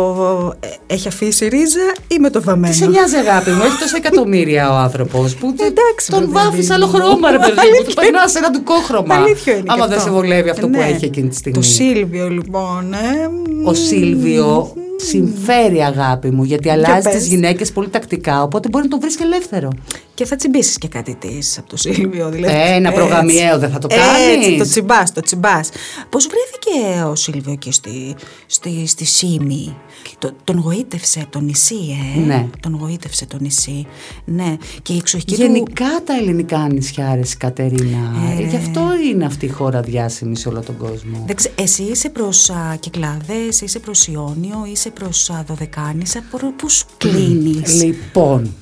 ε, 0.61 0.69
έχει 0.95 1.09
αφήσει 1.09 1.49
ρίζα 1.49 1.93
ή 2.09 2.19
με 2.19 2.31
το 2.31 2.43
βαμμένο; 2.43 2.73
Τι 2.73 2.79
σε 2.79 2.87
νοιάζει 2.87 3.17
αγάπη 3.17 3.51
μου, 3.51 3.63
έχει 3.63 3.79
τόσα 3.79 3.97
εκατομμύρια 3.97 4.71
ο 4.73 4.75
άνθρωπος 4.75 5.35
που 5.35 5.55
τε- 5.55 5.67
Εντάξει, 5.67 6.11
τον 6.11 6.21
ρε 6.21 6.27
βάφεις 6.27 6.51
παιδί 6.51 6.73
άλλο 6.73 6.87
μου. 6.87 6.93
χρώμα, 6.93 7.31
ρε 7.31 7.39
παιδί 7.39 7.51
μου. 7.53 7.57
Του 7.57 7.61
Αλήθεια 7.61 7.95
περνάς 8.03 8.35
ένα 8.35 8.51
ντουκόχρωμα. 8.51 9.15
Αλήθεια 9.15 9.53
είναι. 9.53 9.63
Άμα 9.67 9.83
και 9.83 9.89
δεν 9.89 9.99
αυτό. 9.99 10.11
σε 10.11 10.15
βολεύει 10.15 10.49
αυτό 10.51 10.69
που 10.69 10.77
Ναι. 10.79 10.85
έχει 10.85 11.05
εκείνη 11.05 11.29
τη 11.29 11.37
στιγμή. 11.37 11.59
Το 11.59 11.65
Σίλβιο 11.67 12.29
λοιπόν. 12.29 12.93
Ε, 12.93 13.29
Ο 13.65 13.75
Σίλβιο 13.75 14.73
συμφέρει 14.97 15.83
αγάπη 15.83 16.31
μου 16.31 16.45
γιατί 16.45 16.71
αλλάζει 16.71 17.09
πες. 17.11 17.23
τι 17.23 17.29
γυναίκες 17.29 17.73
πολύ 17.73 17.89
τακτικά, 17.89 18.43
οπότε 18.43 18.69
μπορεί 18.69 18.85
να 18.85 18.91
τον 18.91 19.01
βρεις 19.01 19.21
ελεύθερο. 19.21 19.69
Και 20.15 20.25
θα 20.25 20.37
τσιμπήσεις 20.37 20.79
και 20.79 20.89
κάτι 20.89 21.15
της 21.15 21.59
από 21.59 21.69
το 21.69 21.77
Σίλβιο. 21.77 22.31
Δηλαδή. 22.31 22.55
Ε, 22.55 22.75
ένα 22.75 22.89
Έτσι. 22.89 23.01
προγαμιαίο 23.01 23.59
δεν 23.59 23.71
θα 23.71 23.79
το 23.79 23.89
Έτσι, 23.91 24.07
κάνεις; 24.41 24.59
το 24.59 24.65
τσιμπάς, 24.65 25.13
το 25.13 25.21
τσιμπάς. 25.21 25.69
Πώς 26.09 26.27
βρέθηκε 26.27 27.03
ο 27.03 27.15
Σίλβιο 27.15 27.53
εκεί 27.53 27.73
στη, 27.73 28.15
στη, 28.47 28.87
στη 28.87 29.05
Σίμη; 29.05 29.77
Το, 30.19 30.31
τον 30.45 30.59
γοήτευσε 30.59 31.27
το 31.31 31.41
νησί, 31.41 31.97
ε; 32.17 32.21
Ναι. 32.21 32.47
Τον 32.61 32.77
γοήτευσε 32.81 33.27
το 33.27 33.37
νησί. 33.41 33.87
Ναι. 34.25 34.57
Και 34.83 34.93
η 34.93 34.97
εξοχική 34.97 35.35
του. 35.35 35.41
Γενικά 35.43 35.87
τα 36.05 36.17
ελληνικά 36.17 36.69
νησιά, 36.73 37.15
ρε 37.15 37.21
Κατερίνα. 37.39 38.13
Ε, 38.39 38.43
Γι' 38.47 38.57
αυτό 38.57 38.81
είναι 39.13 39.25
αυτή 39.25 39.45
η 39.47 39.49
χώρα 39.49 39.81
διάσημη 39.81 40.37
σε 40.37 40.49
όλο 40.49 40.61
τον 40.61 40.77
κόσμο. 40.77 41.23
Δεν 41.27 41.37
ξε- 41.37 41.61
Εσύ 41.61 41.83
είσαι 41.83 42.09
προς 42.11 42.51
α, 42.51 42.77
Κυκλάδες, 42.81 43.61
είσαι 43.61 43.79
προς 43.79 44.07
Ιόνιο, 44.07 44.67
είσαι 44.73 44.91
προς 44.91 45.31
α, 45.31 45.45
Δωδεκάνησα, 45.47 46.23
προ- 46.31 46.53
πούς 46.57 46.73
σου 46.75 46.87
κλείνεις; 46.97 47.83
Λοιπόν, 47.83 48.55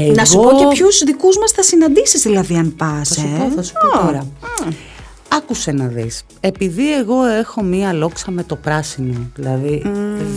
εγώ... 0.00 0.12
Να 0.14 0.24
σου 0.24 0.40
πω 0.40 0.48
και 0.58 0.66
ποιους 0.74 1.02
δικούς 1.04 1.38
μας 1.38 1.50
θα 1.50 1.62
συναντήσεις 1.62 2.22
δηλαδή 2.22 2.54
αν 2.54 2.74
πας, 2.76 3.08
Θα 3.08 3.14
σου 3.14 3.26
ε; 3.34 3.38
πω, 3.38 3.50
θα 3.54 3.62
σου 3.62 3.72
πω 3.72 3.98
τώρα. 3.98 4.26
Άκουσε 5.28 5.72
να 5.72 5.86
δεις. 5.86 6.22
Επειδή 6.40 6.94
εγώ 6.94 7.24
έχω 7.24 7.62
μία 7.62 7.92
λόξα 7.92 8.30
με 8.30 8.42
το 8.42 8.56
πράσινο, 8.56 9.30
δηλαδή 9.34 9.82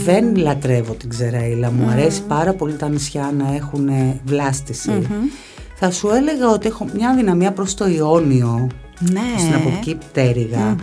δεν 0.03 0.35
λατρεύω 0.35 0.93
την 0.93 1.09
Ξεραίλα, 1.09 1.71
μου 1.71 1.89
αρέσει 1.89 2.21
πάρα 2.21 2.53
πολύ 2.53 2.73
τα 2.73 2.89
νησιά 2.89 3.33
να 3.37 3.55
έχουν 3.55 3.89
βλάστηση. 4.25 5.07
Θα 5.75 5.91
σου 5.91 6.09
έλεγα 6.09 6.49
ότι 6.49 6.67
έχω 6.67 6.85
μια 6.93 7.13
δυναμία 7.15 7.51
προς 7.51 7.73
το 7.73 7.87
Ιόνιο, 7.87 8.67
Ναι. 8.99 9.21
στην 9.37 9.53
από 9.53 9.69
εκεί 9.77 9.95
πτέρυγα, 9.95 10.75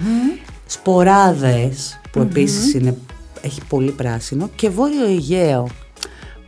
σποράδες 0.66 2.00
που 2.10 2.20
επίσης 2.20 2.74
είναι, 2.74 2.96
έχει 3.40 3.60
πολύ 3.68 3.90
πράσινο 3.90 4.50
και 4.54 4.68
Βόρειο 4.68 5.04
Αιγαίο 5.06 5.68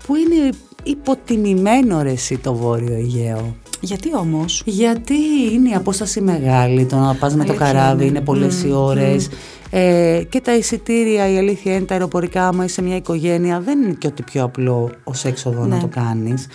που 0.07 0.15
είναι 0.17 0.51
υποτιμημένο 0.83 2.03
ρε 2.03 2.11
εσύ 2.11 2.39
το 2.39 2.55
Βόρειο 2.55 2.95
Αιγαίο. 2.95 3.57
Γιατί 3.81 4.17
όμως; 4.17 4.63
Γιατί 4.67 5.15
είναι 5.53 5.69
η 5.69 5.75
απόσταση 5.75 6.21
μεγάλη, 6.21 6.85
το 6.85 6.97
να 6.97 7.15
πας 7.15 7.35
με 7.35 7.45
το 7.45 7.53
Αλήθεια 7.53 7.67
καράβι 7.73 8.03
είναι. 8.03 8.11
είναι 8.11 8.21
πολλές 8.21 8.63
οι 8.63 8.73
ώρες 8.73 9.29
ε, 9.71 10.23
και 10.29 10.41
τα 10.41 10.57
εισιτήρια, 10.57 11.29
η 11.33 11.39
αλήθεια 11.39 11.75
είναι 11.75 11.85
τα 11.85 11.95
αεροπορικά, 11.95 12.47
άμα 12.49 12.65
είσαι 12.65 12.83
μια 12.83 12.97
οικογένεια 12.97 13.61
δεν 13.61 13.83
είναι 13.83 13.93
και 13.99 14.07
ότι 14.07 14.23
πιο 14.23 14.45
απλό 14.45 14.91
ως 15.05 15.25
έξοδο 15.25 15.61
να 15.67 15.75
Ναι. 15.75 15.81
το 15.81 15.87
κάνεις. 15.87 16.47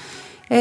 Ε, 0.47 0.57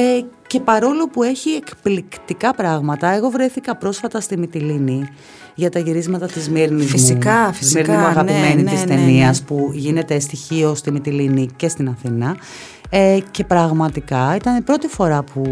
και 0.55 0.61
παρόλο 0.61 1.09
που 1.09 1.23
έχει 1.23 1.51
εκπληκτικά 1.51 2.55
πράγματα, 2.55 3.09
εγώ 3.09 3.31
βρέθηκα 3.31 3.77
πρόσφατα 3.77 4.21
στη 4.21 4.39
Μυτιλίνη 4.39 5.09
για 5.55 5.71
τα 5.71 5.79
γυρίσματα 5.79 6.27
της 6.27 6.51
Μύρνης 6.51 6.91
Φυσικά, 6.91 7.45
μου. 7.45 7.51
Της 7.51 7.59
φυσικά, 7.59 7.81
Μύρνη 7.81 7.97
μου 7.97 8.07
αγαπημένη 8.07 8.63
ναι, 8.63 8.71
της 8.71 8.85
ναι, 8.85 8.95
ναι, 8.95 9.01
ταινίας 9.01 9.41
ναι. 9.41 9.47
που 9.47 9.71
γίνεται 9.73 10.19
στοιχείο 10.19 10.75
στη 10.75 10.91
Μυτιλίνη 10.91 11.49
και 11.57 11.69
στην 11.69 11.89
Αθήνα. 11.89 12.37
Ε, 12.91 13.19
και 13.31 13.45
πραγματικά 13.45 14.35
ήταν 14.35 14.57
η 14.57 14.61
πρώτη 14.61 14.87
φορά 14.87 15.23
που, 15.23 15.43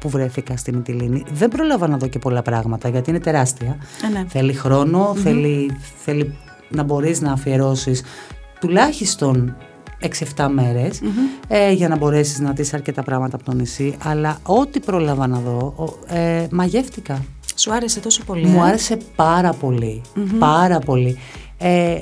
που 0.00 0.08
βρέθηκα 0.08 0.56
στη 0.56 0.72
Μυτιλίνη. 0.72 1.24
Δεν 1.32 1.48
πρόλαβα 1.48 1.88
να 1.88 1.96
δω 1.96 2.06
και 2.06 2.18
πολλά 2.18 2.42
πράγματα 2.42 2.88
γιατί 2.88 3.10
είναι 3.10 3.20
τεράστια. 3.20 3.76
Ε, 4.04 4.08
ναι. 4.08 4.24
Θέλει 4.28 4.52
χρόνο, 4.52 5.14
θέλει, 5.22 5.76
θέλει 5.96 6.38
να 6.68 6.82
μπορείς 6.82 7.20
να 7.20 7.32
αφιερώσεις 7.32 8.02
τουλάχιστον 8.60 9.56
6-7 10.36 10.48
μερες 10.52 11.00
ε, 11.48 11.72
για 11.72 11.88
να 11.88 11.96
μπορέσεις 11.96 12.38
να 12.38 12.50
δεις 12.52 12.74
αρκετά 12.74 13.02
πράγματα 13.02 13.36
από 13.36 13.44
το 13.44 13.52
νησί. 13.54 13.94
Αλλά 14.02 14.38
ό,τι 14.42 14.80
πρόλαβα 14.80 15.26
να 15.26 15.38
δω, 15.38 15.74
ο- 15.76 16.14
ε, 16.14 16.46
μαγεύτηκα. 16.50 17.24
Σου 17.56 17.72
άρεσε 17.72 18.00
τόσο 18.00 18.22
πολύ. 18.24 18.46
Μου 18.46 18.64
ε; 18.64 18.68
άρεσε 18.68 18.96
πάρα 19.16 19.52
πολύ, 19.52 20.00
πάρα 20.38 20.78
πολύ. 20.78 21.18
Ε, 21.58 21.94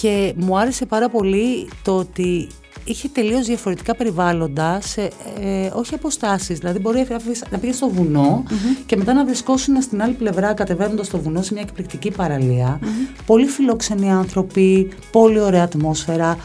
και 0.00 0.32
μου 0.36 0.58
άρεσε 0.58 0.86
πάρα 0.86 1.08
πολύ 1.08 1.68
το 1.82 1.96
ότι 1.96 2.48
είχε 2.84 3.08
τελείως 3.08 3.46
διαφορετικά 3.46 3.94
περιβάλλοντα, 3.96 4.78
σε, 4.82 5.02
ε, 5.40 5.70
όχι 5.72 5.94
αποστάσεις. 5.94 6.58
Δηλαδή 6.58 6.78
μπορεί 6.78 7.06
να 7.10 7.16
αφήσεις- 7.16 7.44
να 7.50 7.58
πήγες 7.58 7.76
στο 7.76 7.88
βουνο 7.88 8.42
και 8.86 8.96
μετά 8.96 9.12
να 9.14 9.24
βρισκόσουν 9.24 9.82
στην 9.82 10.02
άλλη 10.02 10.14
πλευρά 10.14 10.52
κατεβαίνοντας 10.54 11.06
στο 11.06 11.18
βουνό 11.18 11.42
σε 11.42 11.52
μια 11.52 11.62
εκπληκτική 11.62 12.10
παραλία. 12.10 12.80
Πολύ 13.26 13.46
φιλόξενοι 13.46 14.12
άνθρωποι, 14.12 14.88
πολύ 15.12 15.40
ωραία 15.40 15.62
ατμόσφαιρα, 15.62 16.36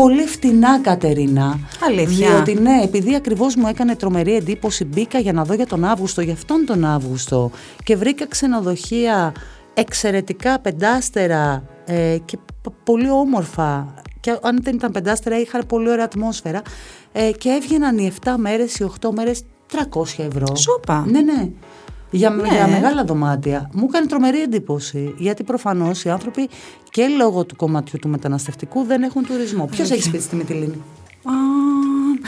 Πολύ 0.00 0.26
φτηνά, 0.26 0.80
Κατερίνα. 0.80 1.58
Αλήθεια. 1.86 2.28
Διότι 2.30 2.54
ναι, 2.54 2.80
επειδή 2.82 3.14
ακριβώς 3.14 3.54
μου 3.56 3.66
έκανε 3.66 3.96
τρομερή 3.96 4.34
εντύπωση, 4.36 4.84
μπήκα 4.84 5.18
για 5.18 5.32
να 5.32 5.44
δω 5.44 5.54
για 5.54 5.66
τον 5.66 5.84
Αύγουστο, 5.84 6.20
για 6.20 6.32
αυτόν 6.32 6.64
τον 6.66 6.84
Αύγουστο 6.84 7.50
και 7.84 7.96
βρήκα 7.96 8.26
ξενοδοχεία 8.26 9.32
εξαιρετικά 9.74 10.58
πεντάστερα 10.60 11.62
ε, 11.84 12.16
και 12.24 12.36
π- 12.36 12.70
πολύ 12.84 13.10
όμορφα. 13.10 13.94
Και 14.20 14.38
αν 14.42 14.58
δεν 14.62 14.74
ήταν 14.74 14.92
πεντάστερα, 14.92 15.40
είχαν 15.40 15.66
πολύ 15.66 15.90
ωραία 15.90 16.04
ατμόσφαιρα. 16.04 16.62
Ε, 17.12 17.30
και 17.30 17.48
έβγαιναν 17.48 17.98
οι 17.98 18.12
7 18.24 18.30
μέρες, 18.36 18.74
οι 18.78 18.90
8 19.00 19.08
μέρες 19.14 19.42
300 19.72 20.02
ευρώ. 20.18 20.56
Σόπα. 20.56 21.04
Ναι, 21.10 21.20
ναι. 21.20 21.48
Για, 22.10 22.30
Ναι. 22.30 22.48
για 22.48 22.66
μεγάλα 22.68 23.04
δωμάτια. 23.04 23.70
Μου 23.72 23.84
έκανε 23.88 24.06
τρομερή 24.06 24.40
εντύπωση. 24.40 25.14
Γιατί 25.18 25.42
προφανώς 25.44 26.04
οι 26.04 26.10
άνθρωποι 26.10 26.48
και 26.90 27.06
λόγω 27.18 27.44
του 27.44 27.56
κομματιού 27.56 27.98
του 27.98 28.08
μεταναστευτικού 28.08 28.82
δεν 28.84 29.02
έχουν 29.02 29.26
τουρισμό. 29.26 29.66
Ποιος 29.70 29.90
έχει 29.90 30.02
σπίτι 30.02 30.22
στη 30.22 30.36
Μυτιλίνη; 30.36 30.82
Α, 31.22 31.32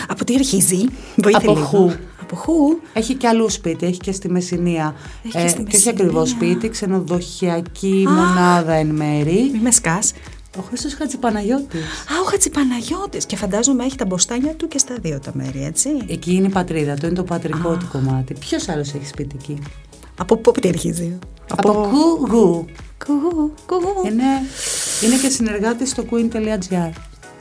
από 0.09 0.25
τι 0.25 0.35
αρχίζει; 0.35 0.85
Βοήθησε 1.17 1.47
Από 1.47 1.55
λίγο. 1.55 1.67
χου. 1.67 1.91
Από 2.23 2.37
χου; 2.37 2.79
Έχει 2.93 3.15
και 3.15 3.27
αλλού 3.29 3.51
σπίτι, 3.51 3.87
έχει 3.87 3.99
και 3.99 4.13
στη 4.13 4.31
Μεσσηνία. 4.31 4.95
Έχει 5.25 5.33
και 5.43 5.49
στη 5.49 5.63
και 5.63 5.77
όχι 5.77 5.89
ακριβώς 5.89 6.33
Μεσσηνία. 6.33 6.53
σπίτι, 6.53 6.69
ξενοδοχειακή 6.69 8.05
μονάδα 8.09 8.73
εν 8.73 8.87
μέρη. 8.87 9.51
Μη 9.53 9.59
με 9.63 9.71
σκάς. 9.71 10.13
Ο 10.59 10.63
Χρήστος 10.63 10.95
Χατζηπαναγιώτης. 10.95 11.81
Α, 11.81 12.21
ο 12.23 12.25
Χατζηπαναγιώτης. 12.25 13.27
Και 13.27 13.37
φαντάζομαι 13.37 13.85
έχει 13.85 13.97
τα 13.97 14.05
μποστάνια 14.05 14.55
του 14.55 14.69
και 14.69 14.79
στα 14.79 14.95
δύο 15.01 15.19
τα 15.21 15.31
μέρη, 15.35 15.65
έτσι. 15.65 15.91
Εκεί 16.07 16.35
είναι 16.35 16.47
η 16.47 16.51
πατρίδα 16.51 16.95
του, 16.95 17.07
είναι 17.07 17.15
το 17.15 17.25
πατρικό 17.25 17.77
του 17.77 17.89
κομμάτι. 17.93 18.35
Ποιος 18.35 18.69
άλλος 18.69 18.95
έχει 18.95 19.07
σπίτι 19.07 19.37
εκεί; 19.39 19.59
Από 20.17 20.37
πού 20.37 20.53
τι 20.53 20.69
αρχίζει; 20.69 21.19
Από 21.51 21.73
κουγού. 21.73 22.65
Κουγού, 23.07 23.55
κουγού. 23.67 24.07
Είναι, 24.07 24.25
είναι 25.03 25.17
και 25.23 25.29
συνεργάτης 25.29 25.91
στο 25.91 26.05
queen.gr. 26.11 26.91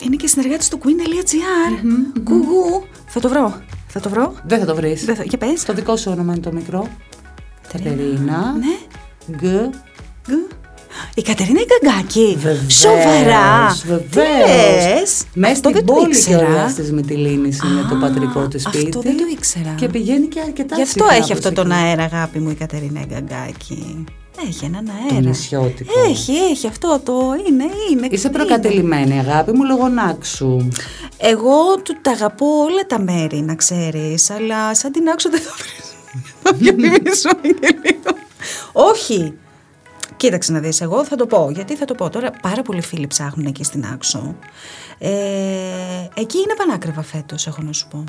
Είναι 0.03 0.15
και 0.15 0.27
συνεργάτης 0.27 0.69
του 0.69 0.79
queen.gr. 0.83 1.87
Κουγού. 2.23 2.83
Θα 3.07 3.19
το 3.19 3.29
βρω. 3.29 3.61
Θα 3.87 3.99
το 3.99 4.09
βρω. 4.09 4.33
Δεν 4.45 4.59
θα 4.59 4.65
το 4.65 4.75
βρεις. 4.75 5.05
Δεν 5.05 5.15
θα... 5.15 5.23
Για 5.23 5.37
πες. 5.37 5.65
Το 5.65 5.73
δικό 5.73 5.97
σου 5.97 6.11
όνομα 6.11 6.33
είναι 6.33 6.41
το 6.41 6.51
μικρό. 6.51 6.87
Κατερίνα. 7.71 8.53
Ναι. 8.53 8.77
Γκ. 9.35 9.71
Γκου. 10.29 10.47
Η 11.19 11.21
Κατερίνα 11.21 11.59
Γκαγκάκη. 11.69 12.37
Βεβαίως, 12.39 12.73
Σοβαρά. 12.79 13.67
Βεβαίως. 13.85 14.05
Τι 14.11 14.99
λες; 14.99 15.23
Μέσα 15.33 15.51
Αυτό 15.53 15.69
στην 15.69 15.71
δεν 15.73 15.85
το 15.85 15.93
πόλη 15.93 16.07
ήξερα. 16.15 16.37
κιόλας 16.45 16.73
της 16.73 16.91
Μυτιλίνης 16.91 17.57
είναι 17.63 17.81
το 17.89 17.95
Α, 17.95 17.99
πατρικό 17.99 18.47
της 18.47 18.61
σπίτι. 18.61 18.85
αυτό 18.87 18.99
δεν 19.01 19.17
το 19.17 19.23
ήξερα. 19.31 19.73
Και 19.77 19.87
πηγαίνει 19.87 20.27
και 20.27 20.39
αρκετά 20.39 20.75
Γι' 20.75 20.81
αυτό 20.81 20.99
συχνά 21.03 21.15
έχει 21.17 21.27
προς 21.31 21.37
αυτό 21.45 21.51
τον 21.61 21.71
εκεί. 21.71 21.79
αέρα, 21.81 22.03
αγάπη 22.03 22.39
μου, 22.39 22.49
η 22.49 22.53
Κατερίνα 22.53 23.01
Γκαγκάκη. 23.05 24.03
Έχει 24.47 24.65
έναν 24.65 24.89
αέρα. 24.89 25.21
Το 25.21 25.27
νησιώτικο. 25.27 25.91
Έχει, 26.09 26.31
έχει 26.51 26.67
αυτό 26.67 27.01
το. 27.05 27.13
Είναι, 27.47 27.63
είναι. 27.91 28.07
Είσαι 28.11 28.27
είναι. 28.27 28.37
προκατελημένη 28.37 29.19
αγάπη 29.19 29.51
μου 29.51 29.63
λόγω 29.65 29.87
νάξου. 29.87 30.67
Εγώ 31.17 31.77
του 31.83 31.95
τα 32.01 32.11
αγαπώ 32.11 32.45
όλα 32.45 32.85
τα 32.87 32.99
μέρη, 32.99 33.41
να 33.41 33.55
ξέρεις, 33.55 34.29
αλλά 34.29 34.75
σαν 34.75 34.91
την 34.91 35.09
άξο 35.09 35.29
δεν 35.29 35.39
θα 35.41 35.51
βρεις. 35.57 35.87
Θα 36.43 36.51
διαφημίσω 36.53 37.29
και 37.41 37.75
λίγο. 37.83 38.17
Όχι. 38.71 39.33
Κοίταξε 40.19 40.51
να 40.51 40.59
δεις, 40.59 40.81
εγώ 40.81 41.05
θα 41.05 41.15
το 41.15 41.25
πω, 41.25 41.49
γιατί 41.49 41.75
θα 41.75 41.85
το 41.85 41.93
πω 41.93 42.09
τώρα, 42.09 42.31
πάρα 42.41 42.61
πολλοί 42.61 42.81
φίλοι 42.81 43.07
ψάχνουν 43.07 43.45
εκεί 43.45 43.63
στην 43.63 43.85
άξο. 43.93 44.35
Ε, 44.97 45.09
εκεί 46.13 46.37
είναι 46.37 46.53
πανάκριβα 46.57 47.01
φέτος, 47.01 47.47
έχω 47.47 47.61
να 47.61 47.73
σου 47.73 47.87
πω. 47.87 48.03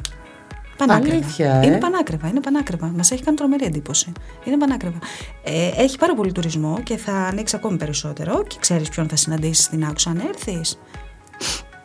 Πανάκριβα. 0.77 1.15
Αλήθεια, 1.15 1.61
ε; 1.63 1.67
Είναι 1.67 1.79
πανάκριβα, 1.79 2.29
είναι 2.29 2.41
πανάκριβα. 2.41 2.87
Μας 2.87 3.11
έχει 3.11 3.23
κάνει 3.23 3.37
τρομερή 3.37 3.65
εντύπωση. 3.65 4.13
Είναι 4.45 4.57
πανάκριβα. 4.57 4.99
Ε, 5.43 5.71
έχει 5.77 5.99
πάρα 5.99 6.15
πολύ 6.15 6.33
τουρισμό 6.33 6.81
και 6.83 6.97
θα 6.97 7.13
ανοίξει 7.13 7.57
ακόμη 7.57 7.77
περισσότερο 7.77 8.43
και 8.47 8.57
ξέρεις 8.61 8.89
ποιον 8.89 9.09
θα 9.09 9.17
συναντήσεις 9.17 9.65
στην 9.65 9.85
άξο 9.85 10.11
αν 10.11 10.23
έρθεις. 10.29 10.79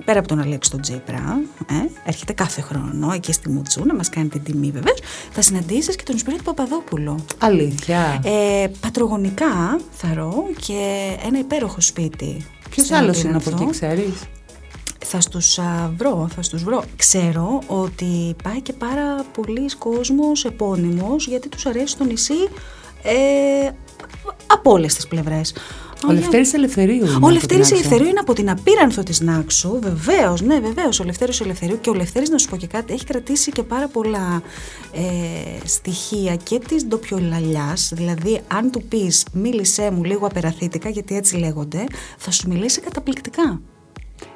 Πέρα 0.05 0.19
από 0.19 0.27
τον 0.27 0.39
Αλέξη 0.39 0.71
τον 0.71 0.81
Τζίπρα, 0.81 1.41
ε, 1.69 1.73
έρχεται 2.05 2.33
κάθε 2.33 2.61
χρόνο 2.61 3.11
εκεί 3.13 3.31
στη 3.33 3.49
Μουτσού 3.49 3.85
να 3.85 3.95
μας 3.95 4.09
κάνει 4.09 4.27
την 4.27 4.43
τιμή 4.43 4.71
βεβαίως. 4.71 4.99
Θα 5.31 5.41
συναντήσεις 5.41 5.95
και 5.95 6.03
τον 6.03 6.17
Σπυρίτη 6.17 6.43
Παπαδόπουλο. 6.43 7.25
Αλήθεια. 7.37 8.21
Ε, 8.23 8.67
πατρογονικά 8.79 9.79
θα 9.91 10.13
ρω 10.15 10.45
και 10.65 11.11
ένα 11.25 11.39
υπέροχο 11.39 11.81
σπίτι. 11.81 12.45
Ποιος 12.69 12.85
στην 12.85 12.97
άλλος 12.97 13.21
είναι 13.23 13.35
από 13.35 13.49
Απίρανθο. 13.49 13.63
εκεί, 13.63 13.71
ξέρεις; 13.71 14.13
Θα 15.05 15.21
στους 15.21 15.59
α, 15.59 15.91
βρω, 15.97 16.27
θα 16.35 16.41
στους 16.41 16.63
βρω. 16.63 16.83
Ξέρω 16.95 17.61
ότι 17.67 18.35
πάει 18.43 18.61
και 18.61 18.73
πάρα 18.73 19.23
πολλοί 19.33 19.69
κόσμος 19.77 20.45
επώνυμος 20.45 21.27
γιατί 21.27 21.49
τους 21.49 21.65
αρέσει 21.65 21.97
το 21.97 22.03
νησί 22.03 22.47
ε, 23.03 23.69
από 24.47 24.71
όλες 24.71 24.95
τις 24.95 25.07
πλευρές. 25.07 25.53
Ο 26.09 26.11
Λευτέρης 26.11 26.53
Ελευθερίου. 26.53 26.95
είναι 26.95 27.09
Ο 27.11 27.15
από 27.15 27.29
Λευτέρης 27.29 27.67
την 27.67 27.75
Άξο. 27.75 27.75
Ελευθερίου 27.75 28.07
είναι 28.07 28.19
από 28.19 28.33
την 28.33 28.49
απείρανθο 28.49 29.03
της 29.03 29.21
Νάξου, 29.21 29.79
βεβαίως, 29.81 30.41
ναι 30.41 30.59
βεβαίως, 30.59 30.99
ο 30.99 31.03
Λευτέρης 31.03 31.41
Ελευθερίου 31.41 31.79
και 31.81 31.89
ο 31.89 31.93
Λευτέρης 31.93 32.29
να 32.29 32.37
σου 32.37 32.49
πω 32.49 32.57
και 32.57 32.67
κάτι, 32.67 32.93
έχει 32.93 33.05
κρατήσει 33.05 33.51
και 33.51 33.63
πάρα 33.63 33.87
πολλά 33.87 34.41
ε, 34.91 35.01
στοιχεία 35.65 36.35
και 36.35 36.59
της 36.67 36.85
ντοπιολαλιάς, 36.85 37.91
δηλαδή 37.93 38.41
αν 38.47 38.71
του 38.71 38.81
πεις 38.81 39.25
μίλησέ 39.33 39.91
μου 39.91 40.03
λίγο 40.03 40.25
απεραθήτικα, 40.25 40.89
γιατί 40.89 41.15
έτσι 41.15 41.35
λέγονται, 41.37 41.83
θα 42.17 42.31
σου 42.31 42.49
μιλήσει 42.49 42.81
καταπληκτικά. 42.81 43.61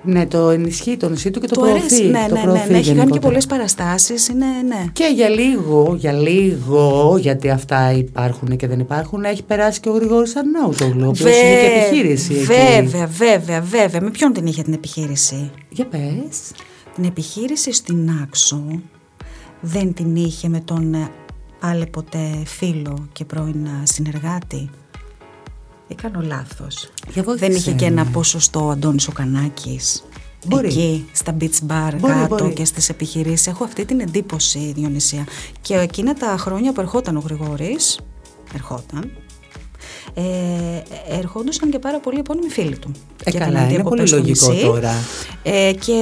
Ναι, 0.04 0.26
το 0.28 0.50
ενισχύει 0.50 0.98
το 0.98 1.10
νησί 1.10 1.32
του 1.32 1.40
και 1.40 1.48
το, 1.48 1.54
Του 1.54 1.60
προωθεί. 1.60 1.80
αρέσει, 1.80 2.04
ναι, 2.04 2.26
το 2.28 2.34
ναι, 2.34 2.40
ναι, 2.40 2.46
προωθεί 2.46 2.72
ναι, 2.72 2.78
έχει 2.78 2.84
κάνει 2.84 2.84
και 2.84 2.92
γενικότερα. 2.92 3.20
πολλές 3.22 3.46
παραστάσεις, 3.46 4.28
είναι, 4.28 4.46
ναι. 4.68 4.86
Και 4.94 5.12
για 5.16 5.30
λίγο, 5.30 5.96
για 5.98 6.12
λίγο, 6.12 7.18
γιατί 7.20 7.50
αυτά 7.50 7.92
υπάρχουν 7.92 8.56
και 8.56 8.68
δεν 8.68 8.80
υπάρχουν, 8.80 9.24
έχει 9.24 9.44
περάσει 9.44 9.80
και 9.80 9.90
ο 9.90 9.92
Γρηγόρης 9.92 10.36
Αρνάουτογλου, 10.36 11.06
ο 11.06 11.08
οποίος 11.10 11.30
είχε 11.30 11.42
και 11.42 11.86
επιχείρηση 11.88 12.34
εκεί. 12.34 12.44
Βέβαια, 12.44 13.08
βέβαια, 13.08 13.62
βέβαια. 13.62 14.02
Με 14.02 14.12
ποιον 14.12 14.34
την 14.34 14.46
είχε 14.46 14.62
την 14.62 14.74
επιχείρηση; 14.74 15.52
Για 15.70 15.86
πες. 15.86 16.38
Την 16.96 17.04
επιχείρηση 17.04 17.72
στην 17.74 18.10
Άξο 18.24 18.64
δεν 19.62 19.94
την 19.94 20.16
είχε 20.16 20.48
με 20.48 20.60
τον 20.66 20.94
ε, 20.94 21.08
πάλε 21.60 21.86
ποτέ 21.86 22.44
φίλο 22.46 23.08
και 23.12 23.26
πρώην 23.26 23.66
ε, 23.66 23.84
συνεργάτη; 23.84 24.70
Ή 25.90 25.96
κάνω 25.96 26.22
λάθος. 26.22 26.90
Για 27.14 27.24
βοήθησε 27.24 27.48
δεν 27.48 27.56
είχε 27.56 27.72
και 27.72 27.86
ένα 27.86 28.06
με. 28.06 28.12
ποσοστό 28.12 28.66
ο 28.66 28.70
Αντώνης 28.70 29.08
ο 29.08 29.12
Κανάκης. 29.12 30.04
Μπορεί. 30.46 30.68
Εκεί, 30.68 31.10
στα 31.12 31.36
beach 31.40 31.68
bar 31.68 31.94
Μπορεί, 32.00 32.14
κάτω 32.14 32.36
μπορεί. 32.36 32.54
και 32.54 32.66
στις 32.66 32.90
επιχειρήσεις. 32.90 33.48
Έχω 33.48 33.64
αυτή 33.64 33.86
την 33.86 34.00
εντύπωση, 34.00 34.72
Διονυσία. 34.76 35.28
Και 35.62 35.76
εκείνα 35.76 36.14
τα 36.14 36.36
χρόνια 36.40 36.74
που 36.74 36.82
ερχόταν 36.82 37.18
ο 37.18 37.20
Γρηγόρης, 37.20 38.00
ερχόταν, 38.54 39.12
ε, 40.14 40.24
ερχόντουσαν 41.10 41.70
και 41.70 41.80
πάρα 41.80 42.00
πολλοί 42.00 42.20
επώνυμοι 42.20 42.50
φίλοι 42.50 42.78
του. 42.78 42.92
Ε, 43.24 43.30
για 43.30 43.40
καλά, 43.40 43.52
την 43.52 43.60
είναι 43.60 43.74
διακοπές 43.74 43.98
πολύ 43.98 44.08
στο 44.08 44.18
λογικό 44.18 44.52
νησί. 44.52 44.66
τώρα. 44.66 44.94
Ε, 45.44 45.72
και 45.86 45.98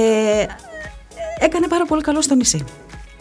έκανε 1.40 1.68
πάρα 1.68 1.86
πολύ 1.86 2.02
καλό 2.02 2.22
στο 2.22 2.34
νησί. 2.34 2.64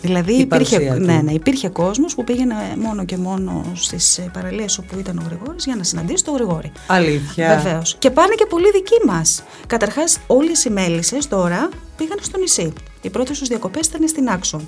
Δηλαδή 0.01 0.33
Η 0.33 0.39
υπήρχε, 0.39 0.75
παρουσία 0.75 0.95
του. 0.95 1.05
ναι, 1.05 1.21
ναι, 1.23 1.31
υπήρχε 1.31 1.69
κόσμος 1.69 2.15
που 2.15 2.23
πήγαινε 2.23 2.55
μόνο 2.77 3.05
και 3.05 3.17
μόνο 3.17 3.65
στις 3.75 4.17
ε, 4.17 4.29
παραλίες 4.33 4.77
όπου 4.77 4.99
ήταν 4.99 5.17
ο 5.17 5.21
Γρηγόρης 5.27 5.65
για 5.65 5.75
να 5.75 5.83
συναντήσει 5.83 6.23
τον 6.23 6.33
Γρηγόρη. 6.35 6.71
Αλήθεια. 6.87 7.61
Βεβαίως. 7.61 7.95
Και 7.99 8.09
πάνε 8.11 8.33
και 8.37 8.45
πολλοί 8.49 8.71
δικοί 8.71 9.05
μας. 9.07 9.43
Καταρχάς, 9.67 10.17
όλες 10.27 10.63
οι 10.65 10.69
μέλισσες 10.69 11.27
τώρα 11.27 11.69
πήγαν 11.97 12.17
στο 12.21 12.37
νησί. 12.39 12.73
Οι 13.01 13.09
πρώτες 13.09 13.39
τους 13.39 13.47
διακοπές 13.47 13.87
ήταν 13.87 14.07
στην 14.07 14.29
Άξο. 14.29 14.61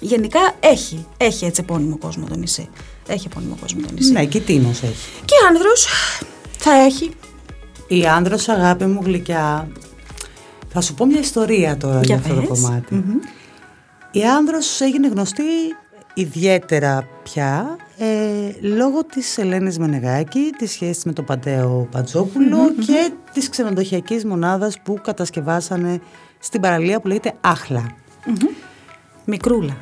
Γενικά 0.00 0.40
έχει, 0.60 1.06
έχει 1.16 1.44
έτσι 1.44 1.60
επώνυμο 1.64 1.98
κόσμο 1.98 2.26
το 2.28 2.36
νησί. 2.36 2.68
Έχει 3.08 3.26
επώνυμο 3.30 3.56
κόσμο 3.60 3.80
το 3.86 3.92
νησί. 3.92 4.12
Ναι, 4.12 4.24
και 4.24 4.40
τίνος 4.40 4.82
έχει. 4.82 4.94
Και 5.24 5.34
άνδρος 5.48 5.86
θα 6.58 6.72
έχει. 6.74 7.10
Η 7.88 8.06
άνδρος 8.06 8.48
αγάπη 8.48 8.84
μου 8.84 9.00
γλυκιά. 9.04 9.68
Θα 10.68 10.80
σου 10.80 10.94
πω 10.94 11.06
μια 11.06 11.20
ιστορία 11.20 11.76
τώρα 11.76 12.00
για, 12.02 12.04
Για 12.04 12.16
αυτό 12.16 12.34
το 12.34 12.40
πες. 12.40 12.48
κομματι 12.48 13.04
Η 14.16 14.24
άνδρος 14.24 14.80
έγινε 14.80 15.08
γνωστή 15.08 15.42
ιδιαίτερα 16.14 17.08
πια 17.22 17.76
ε, 17.98 18.66
λόγω 18.66 19.04
της 19.04 19.38
Ελένης 19.38 19.78
Μενεγάκη, 19.78 20.50
της 20.58 20.70
σχέσης 20.70 21.04
με 21.04 21.12
τον 21.12 21.24
Παντέο 21.24 21.88
Πατζόπουλο 21.90 22.72
και 22.86 23.10
της 23.32 23.48
ξενοδοχειακής 23.48 24.24
μονάδας 24.24 24.80
που 24.82 24.98
κατασκευάσανε 25.02 26.00
στην 26.38 26.60
παραλία 26.60 27.00
που 27.00 27.06
λέγεται 27.06 27.32
Άχλα. 27.40 27.94
Μικρούλα. 29.24 29.76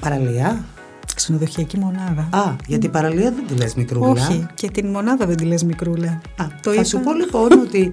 Παραλία. 0.00 0.64
Ξενοδοχειακή 1.14 1.78
μονάδα. 1.78 2.28
Α, 2.30 2.56
γιατί 2.66 2.86
η 2.86 2.90
παραλία 2.90 3.30
δεν 3.30 3.46
τη 3.46 3.54
λες 3.54 3.74
μικρούλα. 3.74 4.10
Όχι, 4.10 4.46
και 4.54 4.70
την 4.70 4.86
μονάδα 4.86 5.26
δεν 5.26 5.36
τη 5.36 5.44
λες 5.44 5.64
μικρούλα. 5.64 6.20
Α, 6.36 6.46
το 6.62 6.70
θα 6.70 6.74
είπα. 6.74 6.84
σου 6.84 7.00
πω 7.00 7.12
λοιπόν 7.12 7.52
ότι 7.52 7.92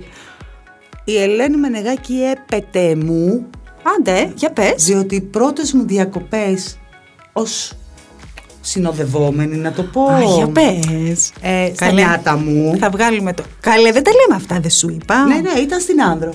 η 1.03 1.17
Ελένη 1.17 1.57
Μενεγάκη 1.57 2.21
έπεται 2.23 2.95
μου 2.95 3.49
Άντε, 3.97 4.31
για 4.35 4.51
πες. 4.51 4.83
διότι 4.83 5.15
οι 5.15 5.21
πρώτες 5.21 5.73
μου 5.73 5.85
διακοπές 5.87 6.77
ως 7.33 7.73
συνοδευόμενη 8.61 9.55
να 9.55 9.71
το 9.71 9.83
πω 9.83 10.03
Α, 10.05 10.21
για 10.35 10.47
πες. 10.47 11.31
ε, 11.41 11.71
στα 11.75 11.85
Καλέ. 11.85 12.01
νιάτα 12.01 12.37
μου 12.37 12.77
Θα 12.79 12.89
βγάλουμε 12.89 13.33
το... 13.33 13.43
Καλέ, 13.59 13.91
δεν 13.91 14.03
τα 14.03 14.11
λέμε 14.11 14.35
αυτά, 14.41 14.59
δεν 14.59 14.69
σου 14.71 14.89
είπα. 14.89 15.25
ναι 15.25 15.35
ναι 15.35 15.59
ήταν 15.59 15.79
στην 15.79 16.01
Άνδρο 16.03 16.29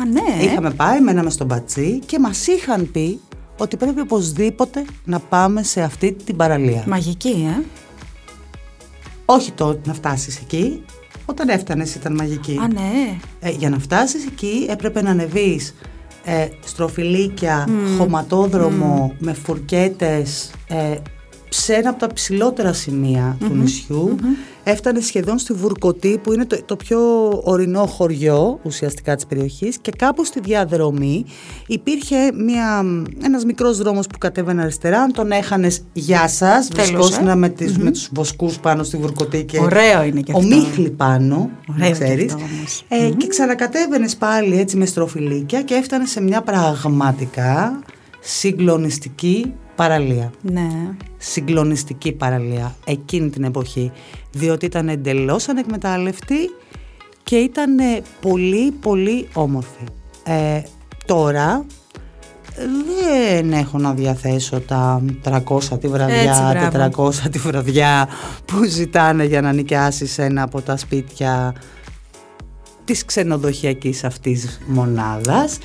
Α, 0.00 0.04
ναι. 0.12 0.44
είχαμε 0.44 0.70
πάει, 0.70 1.00
μέναμε 1.00 1.30
στον 1.30 1.48
Πατσί 1.48 2.00
και 2.06 2.18
μας 2.18 2.46
είχαν 2.46 2.90
πει 2.92 3.20
ότι 3.58 3.76
πρέπει 3.76 4.00
οπωσδήποτε 4.00 4.84
να 5.04 5.18
πάμε 5.18 5.62
σε 5.62 5.82
αυτή 5.82 6.12
την 6.24 6.36
παραλία 6.36 6.84
Μαγική, 6.86 7.48
ε. 7.58 7.62
όχι 9.24 9.52
το 9.52 9.78
να 9.84 9.94
φτάσεις 9.94 10.36
εκεί 10.38 10.84
όταν 11.26 11.48
έφτανες 11.48 11.94
ήταν 11.94 12.14
μαγική. 12.14 12.58
Α, 12.62 12.68
ναι. 12.68 13.18
Ε, 13.40 13.50
για 13.50 13.68
να 13.70 13.78
φτάσεις 13.78 14.26
εκεί 14.26 14.66
έπρεπε 14.70 15.02
να 15.02 15.10
ανεβείς 15.10 15.74
ε, 16.28 16.48
στροφιλίκια, 16.64 17.68
χωματόδρομο 17.98 19.14
με 19.18 19.32
φουρκέτες 19.32 20.50
ε, 20.68 20.94
σε 21.48 21.74
ένα 21.74 21.90
από 21.90 21.98
τα 21.98 22.12
ψηλότερα 22.12 22.72
του 23.38 23.54
νησιου 23.54 24.16
Έφτανε 24.68 25.00
σχεδόν 25.00 25.38
στη 25.38 25.52
Βουρκωτή 25.52 26.18
που 26.22 26.32
είναι 26.32 26.44
το, 26.44 26.62
το 26.64 26.76
πιο 26.76 26.98
ορεινό 27.44 27.86
χωριό 27.86 28.58
ουσιαστικά 28.62 29.14
της 29.14 29.26
περιοχής 29.26 29.78
και 29.78 29.90
κάπου 29.98 30.24
στη 30.24 30.40
διαδρομή 30.40 31.24
υπήρχε 31.66 32.16
μια, 32.32 32.84
ένας 33.24 33.44
μικρός 33.44 33.78
δρόμος 33.78 34.06
που 34.06 34.18
κατέβαινε 34.18 34.62
αριστερά. 34.62 35.00
Αν 35.00 35.12
τον 35.12 35.30
έχανες 35.30 35.84
γεια 35.92 36.28
σας, 36.28 36.68
βρισκόσουν 36.72 37.28
ε. 37.28 37.34
με, 37.34 37.48
τις, 37.48 37.78
με 37.78 37.90
τους 37.90 38.08
βοσκούς 38.12 38.58
πάνω 38.58 38.82
στη 38.82 38.96
Βουρκωτή 38.96 39.44
και 39.44 39.58
Ωραίο 39.58 40.02
είναι 40.02 40.20
και 40.20 40.32
αυτό. 40.32 40.44
ομίχλη 40.44 40.90
πάνω, 40.90 41.50
Ωραίο 41.74 41.90
ξέρεις. 41.90 42.24
και 42.24 42.32
αυτό 42.32 42.44
όμως. 42.56 42.84
Ε, 42.88 43.10
Και 43.16 43.26
ξανακατέβαινες 43.26 44.16
πάλι 44.16 44.58
έτσι 44.58 44.76
με 44.76 44.86
στροφιλίκια 44.86 45.62
και 45.62 45.74
έφτανε 45.74 46.06
σε 46.06 46.22
μια 46.22 46.42
πραγματικά 46.42 47.78
συγκλονιστική 48.20 49.52
παραλία. 49.76 50.32
Ναι. 50.42 50.68
Συγκλονιστική 51.16 52.12
παραλία 52.12 52.76
εκείνη 52.84 53.30
την 53.30 53.44
εποχή. 53.44 53.92
Διότι 54.30 54.66
ήταν 54.66 54.88
εντελώς 54.88 55.48
ανεκμετάλλευτη 55.48 56.36
και 57.22 57.36
ήταν 57.36 57.78
ε, 57.78 58.02
πολύ 58.20 58.70
πολύ 58.70 59.28
όμορφη. 59.34 59.84
Ε, 60.24 60.62
τώρα 61.06 61.64
δεν 62.56 63.52
έχω 63.52 63.78
να 63.78 63.92
διαθέσω 63.92 64.60
τα 64.60 65.02
300 65.24 65.80
τη 65.80 65.88
βραδιά, 65.88 66.16
Έτσι, 66.16 66.70
μπράβο. 66.70 67.08
400 67.08 67.30
τη 67.30 67.38
βραδιά 67.38 68.08
που 68.44 68.64
ζητάνε 68.64 69.24
για 69.24 69.40
να 69.40 69.52
νοικιάσεις 69.52 70.18
ένα 70.18 70.42
από 70.42 70.60
τα 70.60 70.76
σπίτια 70.76 71.54
της 72.86 73.04
ξενοδοχειακής 73.04 74.04
αυτής 74.04 74.58
μονάδας 74.66 75.58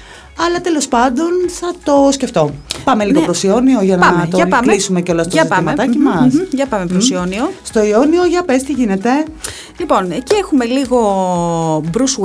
αλλά 0.48 0.62
τέλος 0.62 0.88
πάντων 0.88 1.28
θα 1.48 1.74
το 1.84 2.10
σκεφτώ. 2.12 2.52
Πάμε 2.84 3.06
λίγο 3.06 3.20
Ναι. 3.20 3.26
προς 3.26 3.44
Ιόνιο 3.44 3.82
για 3.82 3.98
Πάμε, 3.98 4.18
να 4.18 4.28
το 4.28 4.38
για 4.38 4.48
πάμε. 4.48 4.68
κλείσουμε 4.72 5.02
κιόλας 5.02 5.26
το 5.28 5.32
Για 5.34 5.48
πάμε. 5.48 5.70
ζητηματάκι 5.70 5.98
Μμμ, 5.98 6.04
μας. 6.04 6.34
μμμ. 6.34 6.44
Για 6.52 6.66
πάμε 6.68 6.86
προς 6.86 7.10
Ιόνιο. 7.10 7.52
Στο 7.64 7.84
Ιόνιο 7.84 8.26
για 8.26 8.44
πες 8.44 8.64
τι 8.64 8.72
γίνεται. 8.74 9.10
Λοιπόν, 9.80 10.12
εκεί 10.12 10.36
έχουμε 10.36 10.66
λίγο 10.66 11.00
Bruce 11.94 12.24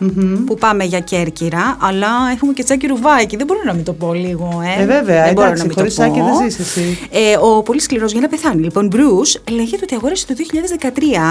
Willis, 0.00 0.42
που 0.46 0.54
πάμε 0.54 0.84
για 0.84 1.00
Κέρκυρα, 1.00 1.76
αλλά 1.80 2.08
έχουμε 2.34 2.52
και 2.52 2.62
Τσάκη 2.64 2.86
Ρουβάκη. 2.86 3.36
Δεν 3.36 3.46
μπορώ 3.46 3.60
να 3.66 3.72
μην 3.74 3.84
το 3.84 3.92
πω 3.92 4.12
λίγο, 4.14 4.60
ε. 4.78 4.82
Ε, 4.82 4.86
βέβαια, 4.86 5.24
δεν 5.24 5.32
μπορώ 5.32 5.46
εντάξει, 5.46 5.62
να 5.62 5.68
μην 5.68 5.76
χωρίς 5.76 5.94
το 5.94 6.02
πω. 6.02 6.10
Τσάκη 6.12 6.26
δεν 6.26 6.50
ζεις 6.50 6.58
εσύ. 6.58 6.98
Ε, 7.10 7.36
ο 7.40 7.62
πολύ 7.62 7.80
σκληρός 7.80 8.12
για 8.12 8.20
να 8.20 8.28
πεθάνει. 8.28 8.62
Λοιπόν, 8.62 8.90
Bruce 8.92 9.50
λέγεται 9.50 9.80
ότι 9.82 9.94
αγόρασε 9.94 10.26
το 10.26 10.34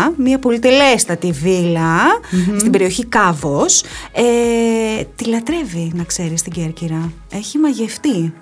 2013 0.10 0.14
μια 0.18 0.40
πολυτελέστατη 0.40 1.32
βίλα 1.32 1.98
στην 2.58 2.72
περιοχή 2.72 3.06
Κάβος. 3.06 3.84
Ε, 4.12 5.04
τη 5.16 5.26
λατρεύει, 5.26 5.92
να 5.96 6.04
ξέρεις, 6.04 6.40
στην 6.40 6.52
Κέρκυρα. 6.52 7.12
Έχει 7.32 7.58
μαγευτεί. 7.58 8.34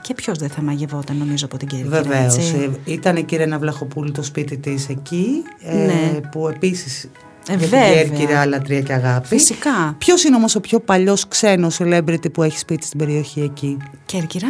Και 0.00 0.14
ποιος 0.14 0.38
δεν 0.38 0.48
θα 0.48 0.62
μαγευόταν, 0.62 1.16
νομίζω, 1.16 1.44
από 1.44 1.56
την 1.56 1.68
Κέρκυρα. 1.68 2.02
Βεβαίως. 2.02 2.36
έτσι. 2.36 2.70
Ήταν 2.84 3.16
η 3.16 3.22
κυρία 3.22 3.58
Βλαχοπούλου 3.58 4.12
το 4.12 4.22
σπίτι 4.22 4.56
της 4.56 4.88
εκεί, 4.88 5.42
ε, 5.62 5.76
Ναι. 5.76 6.20
που 6.30 6.48
επίσης. 6.48 7.08
Ε, 7.48 7.56
για 7.56 7.58
την 7.58 7.68
βέβαια. 7.68 8.02
Κέρκυρα, 8.02 8.46
λατρεία 8.46 8.80
και 8.80 8.92
αγάπη. 8.92 9.26
Φυσικά. 9.26 9.94
Ποιος 9.98 10.24
είναι 10.24 10.36
όμως 10.36 10.54
ο 10.54 10.60
πιο 10.60 10.80
παλιός 10.80 11.28
ξένος 11.28 11.78
celebrity 11.82 12.32
που 12.32 12.42
έχει 12.42 12.58
σπίτι 12.58 12.86
στην 12.86 12.98
περιοχή 12.98 13.40
εκεί; 13.40 13.76
Κέρκυρα. 14.06 14.48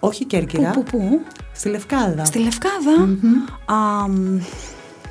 Όχι 0.00 0.24
Κέρκυρα. 0.24 0.70
Πού, 0.70 0.82
πού, 0.82 0.98
πού. 0.98 1.20
Στη 1.52 1.68
Λευκάδα. 1.68 2.24
Στη 2.24 2.38
λευκαδα 2.38 3.02
Α, 3.64 4.08
μ, 4.08 4.38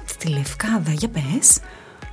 στη 0.05 0.27
Λευκάδα, 0.29 0.91
για 0.91 1.07
πες. 1.09 1.59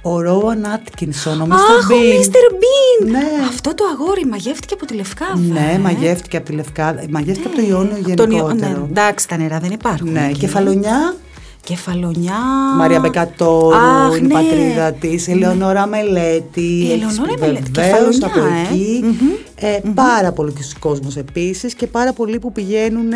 Ο 0.03 0.21
Ρόαν 0.21 0.65
Άτκινσον, 0.65 1.41
ο 1.41 1.47
Mr. 1.49 1.53
Αχ, 1.53 1.61
ο 1.91 1.93
Bean. 1.93 2.25
Mr. 2.25 2.53
Bean! 2.55 3.11
Ναι. 3.11 3.19
Αυτό 3.49 3.75
το 3.75 3.85
αγόρι 3.93 4.27
μαγεύτηκε 4.27 4.75
από 4.75 4.87
τη 4.87 4.95
Λευκάδα. 4.95 5.37
Ναι, 5.39 5.73
ε. 5.75 5.79
μαγεύτηκε 5.79 6.37
από 6.37 6.47
τη 6.47 6.53
Λευκάδα. 6.53 7.05
Μαγεύτηκε 7.11 7.47
από 7.47 7.57
το 7.57 7.63
Ιόνιο 7.63 7.97
Από 8.07 8.15
τον 8.17 8.31
Ιω- 8.31 8.39
γενικότερο. 8.47 8.81
Ναι, 8.81 8.87
εντάξει, 8.91 9.29
τα 9.29 9.37
νερά 9.37 9.59
δεν 9.61 9.71
υπάρχουν. 9.71 10.13
Ναι, 10.13 10.27
εκεί. 10.29 10.39
κεφαλονιά. 10.39 11.15
Κεφαλονιά. 11.65 12.35
Μαρία 12.77 13.01
Μπεκατόρου, 13.01 13.75
Αχ, 13.77 14.17
είναι 14.17 14.17
η 14.17 14.21
ναι. 14.21 14.33
πατρίδα 14.33 14.93
της. 14.93 15.29
Ελεονόρα 15.29 15.87
Μελέτη. 15.87 16.61
Η 16.61 16.83
έχει 16.83 16.93
Ελεονόρα 16.93 17.11
σπίτι 17.13 17.41
Μελέτη, 17.41 17.71
βεβαίως 17.71 18.19
κεφαλονιά, 18.19 18.27
από 18.27 18.41
ε. 18.41 18.75
εκεί. 18.75 19.01
Μμμ. 19.03 19.29
Ε, 19.55 19.81
Πάρα 19.95 20.33
πολλοί 20.33 20.53
κόσμος 20.79 21.17
επίσης 21.17 21.75
και 21.75 21.87
πάρα 21.87 22.13
πολλοί 22.13 22.39
που 22.39 22.53
πηγαίνουν. 22.53 23.13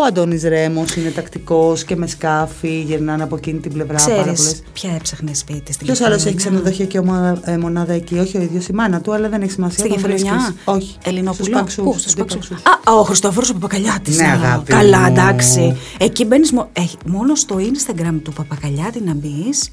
Ο 0.00 0.04
Αντώνης 0.04 0.42
Ρέμος 0.42 0.96
είναι 0.96 1.10
τακτικός 1.10 1.84
και 1.84 1.96
με 1.96 2.06
σκάφη 2.06 2.80
γυρνάνε 2.86 3.22
από 3.22 3.36
εκείνη 3.36 3.58
την 3.58 3.72
πλευρά 3.72 3.94
πάρα 3.98 4.14
πολλές. 4.22 4.38
Ξέρεις 4.40 4.62
ποια 4.72 4.92
έψαχνε 4.94 5.34
σπίτι 5.34 5.72
στην 5.72 5.86
Ποιος 5.86 6.00
άλλος 6.00 6.16
Κεφαλονιά. 6.16 6.28
έχει 6.28 6.36
ξενοδοχειακή 6.36 6.98
ομα- 6.98 7.40
ε, 7.44 7.56
μονάδα 7.58 7.92
εκεί, 7.92 8.18
όχι 8.18 8.36
ο 8.36 8.40
ίδιος 8.40 8.66
η 8.66 8.72
μάνα 8.72 9.00
του, 9.00 9.14
αλλά 9.14 9.28
δεν 9.28 9.42
έχει 9.42 9.50
σημασία. 9.50 9.78
Στην 9.78 9.90
τον 9.90 9.96
Κεφαλονιά; 10.00 10.32
βρίσκεις. 10.32 10.54
Όχι. 10.64 10.96
Ελληνόπουλο; 11.04 11.44
Στους 11.44 11.48
Παξούς, 11.58 11.84
Πού, 11.84 11.90
στους 11.98 12.02
στους 12.02 12.14
Παξούς; 12.14 12.48
Παξούς. 12.48 12.66
Α, 12.84 12.92
ο 12.98 13.02
Χριστόφορος 13.02 13.50
ο 13.50 13.52
Παπακαλιάτης. 13.52 14.16
Ναι, 14.16 14.26
αγάπη 14.26 14.72
Καλά, 14.72 14.98
μου. 15.00 15.06
εντάξει. 15.06 15.76
Εκεί 15.98 16.24
μπαίνεις. 16.24 16.52
Μόνο 17.06 17.34
στο 17.34 17.56
Instagram 17.58 18.14
του 18.22 18.32
Παπακαλιάτη 18.32 19.02
να 19.02 19.14
μπεις. 19.14 19.70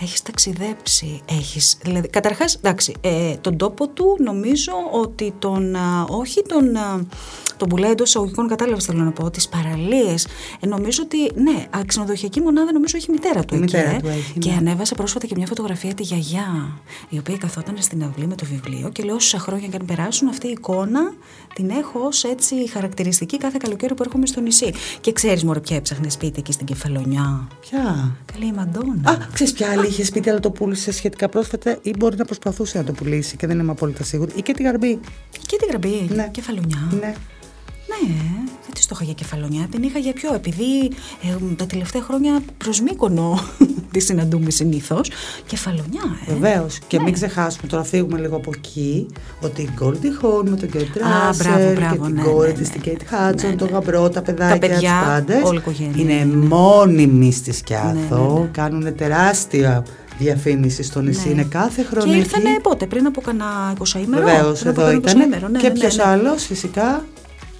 Έχεις 0.00 0.22
ταξιδέψει. 0.22 1.20
Έχεις, 1.28 1.76
δηλαδή, 1.82 2.08
καταρχάς, 2.08 2.54
εντάξει, 2.54 2.94
ε, 3.00 3.34
τον 3.40 3.56
τόπο 3.56 3.88
του 3.88 4.16
νομίζω 4.18 4.72
ότι 4.92 5.34
τον. 5.38 5.76
α, 5.76 6.04
όχι 6.08 6.42
τον. 6.42 6.76
α, 6.76 7.06
τον 7.56 7.68
πουλάει 7.68 7.90
εντός 7.90 8.08
εισαγωγικών, 8.08 8.48
κατάλαβες 8.48 8.84
θέλω 8.84 9.02
να 9.02 9.10
πω. 9.12 9.30
Τις 9.30 9.48
παραλίες. 9.48 10.26
Ε, 10.60 10.66
νομίζω 10.66 11.02
ότι. 11.04 11.18
Ναι, 11.40 11.66
α, 11.76 11.80
ξενοδοχειακή 11.86 12.40
μονάδα 12.40 12.72
νομίζω 12.72 12.96
έχει 12.96 13.06
η 13.08 13.12
μητέρα 13.12 13.44
του 13.44 13.54
Η 13.54 13.56
εκεί. 13.56 13.64
μητέρα 13.76 13.90
ε. 13.96 13.98
του 14.00 14.06
έχει, 14.08 14.38
Και 14.38 14.50
ναι. 14.50 14.56
ανέβασε 14.56 14.94
πρόσφατα 14.94 15.26
και 15.26 15.34
μια 15.36 15.46
φωτογραφία 15.46 15.94
τη 15.94 16.02
γιαγιά, 16.02 16.78
η 17.08 17.18
οποία 17.18 17.36
καθόταν 17.36 17.74
στην 17.78 18.04
αυλή 18.04 18.26
με 18.26 18.34
το 18.34 18.44
βιβλίο 18.44 18.88
και 18.88 19.02
λέω 19.02 19.14
όσα 19.14 19.38
χρόνια 19.38 19.68
και 19.68 19.76
αν 19.80 19.86
περάσουν 19.86 20.28
αυτή 20.28 20.46
η 20.46 20.50
εικόνα 20.50 21.00
την 21.54 21.70
έχω 21.70 22.00
ως 22.00 22.24
έτσι 22.24 22.68
χαρακτηριστική 22.68 23.38
κάθε 23.38 23.56
καλοκαίρι 23.60 23.94
που 23.94 24.02
έρχομαι 24.02 24.26
στο 24.26 24.40
νησί. 24.40 24.72
Και 25.00 25.12
ξέρεις 25.12 25.44
μωρέ 25.44 25.60
ποια 25.60 25.76
έψαχνε 25.76 26.10
σπίτι 26.10 26.38
εκεί 26.38 26.52
στην 26.52 26.66
Κεφαλονιά. 26.66 27.48
Ποια; 27.60 28.16
Καλή 28.32 28.46
η 28.46 28.52
Μαντόνα. 28.52 29.10
Α, 29.10 29.16
ξέρεις 29.32 29.52
ποια 29.52 29.70
άλλη 29.70 29.86
είχε 29.88 30.04
σπίτι, 30.04 30.30
αλλά 30.30 30.40
το 30.40 30.50
πούλησε 30.50 30.92
σχετικά 30.92 31.28
πρόσφατα 31.28 31.78
ή 31.82 31.92
μπορεί 31.98 32.16
να 32.16 32.24
προσπαθούσε 32.24 32.78
να 32.78 32.84
το 32.84 32.92
πουλήσει 32.92 33.36
και 33.36 33.46
δεν 33.46 33.58
είμαι 33.58 33.70
απόλυτα 33.70 34.04
σίγουρη. 34.04 34.32
Ή 34.34 34.42
και 34.42 34.52
τη 34.52 34.62
γαρμπή. 34.62 35.00
Και 35.46 35.56
την 35.56 35.68
γραμπή. 35.68 36.08
Ναι. 36.14 36.28
Κεφαλονιά. 36.30 36.88
Ναι. 37.00 37.14
Ναι, 37.88 38.14
δεν 38.64 38.74
τη 38.74 38.86
το 38.86 38.92
είχα 38.92 39.04
για 39.04 39.12
κεφαλονιά. 39.12 39.66
Την 39.70 39.82
είχα 39.82 39.98
για 39.98 40.12
ποιο, 40.12 40.34
επειδή 40.34 40.90
ε, 41.22 41.54
τα 41.56 41.66
τελευταία 41.66 42.02
χρόνια 42.02 42.42
προς 42.58 42.80
Μύκονο 42.80 43.38
τη 43.90 44.00
συναντούμε 44.00 44.50
συνήθως. 44.50 45.10
Κεφαλονιά, 45.46 46.02
ε. 46.28 46.32
Βεβαίως. 46.32 46.78
Και 46.86 46.96
Ναι. 46.96 47.02
μην 47.04 47.12
ξεχάσουμε, 47.12 47.68
τώρα 47.68 47.84
φύγουμε 47.84 48.18
λίγο 48.18 48.36
από 48.36 48.50
εκεί, 48.56 49.06
ότι 49.40 49.62
η 49.62 49.68
Goldie 49.80 50.24
Hawn 50.24 50.48
με 50.48 50.56
τον 50.56 50.68
Kate 50.72 51.00
Α, 51.00 51.34
μπράβο, 51.36 51.70
Russell 51.70 51.74
μπράβο, 51.74 51.94
και 51.96 52.00
την 52.06 52.14
ναι, 52.14 52.22
κόρη 52.22 52.48
ναι, 52.52 52.58
της, 52.58 52.68
ναι. 52.70 52.76
την 52.76 52.92
Kate 52.92 53.02
Hudson, 53.14 53.48
Ναι, 53.48 53.54
τον 53.56 53.68
ναι. 53.70 53.72
γαμπρό, 53.74 54.08
τα 54.08 54.22
παιδάκια, 54.22 54.58
παιδιά, 54.58 54.78
τους 54.98 55.06
πάντες. 55.08 55.42
όλη 55.44 55.56
η 55.56 55.60
οικογένεια, 55.60 55.94
Είναι 56.02 56.12
ναι, 56.24 56.34
ναι. 56.36 56.46
μόνιμοι 56.46 57.32
στη 57.32 57.52
Σκιάθο, 57.52 58.16
Ναι, 58.16 58.32
ναι, 58.34 58.40
ναι. 58.40 58.48
κάνουν 58.52 58.94
τεράστια 58.96 59.84
διαφήμιση 60.18 60.82
στο 60.82 61.00
νησί, 61.00 61.26
Ναι. 61.26 61.32
είναι 61.32 61.42
κάθε 61.50 61.82
χρόνο 61.82 62.04
Και 62.04 62.10
εκεί. 62.10 62.18
ήρθανε 62.18 62.48
πότε, 62.62 62.86
πριν 62.86 63.06
από 63.06 63.20
κανένα 63.20 63.72
20 63.78 63.98
ημέρο. 64.04 64.24
Βεβαίως, 64.24 64.58
πριν 64.58 64.70
από 64.70 64.80
εδώ 64.80 65.00
κανένα 65.00 65.08
20 65.08 65.16
ήταν. 65.16 65.20
ημέρο, 65.30 65.48
ναι, 65.48 65.58
και 65.58 65.68
ναι, 65.68 65.74
ποιο 65.78 65.88
ναι, 65.88 65.94
ναι. 65.94 66.02
άλλος, 66.10 66.44
φυσικά. 66.44 67.04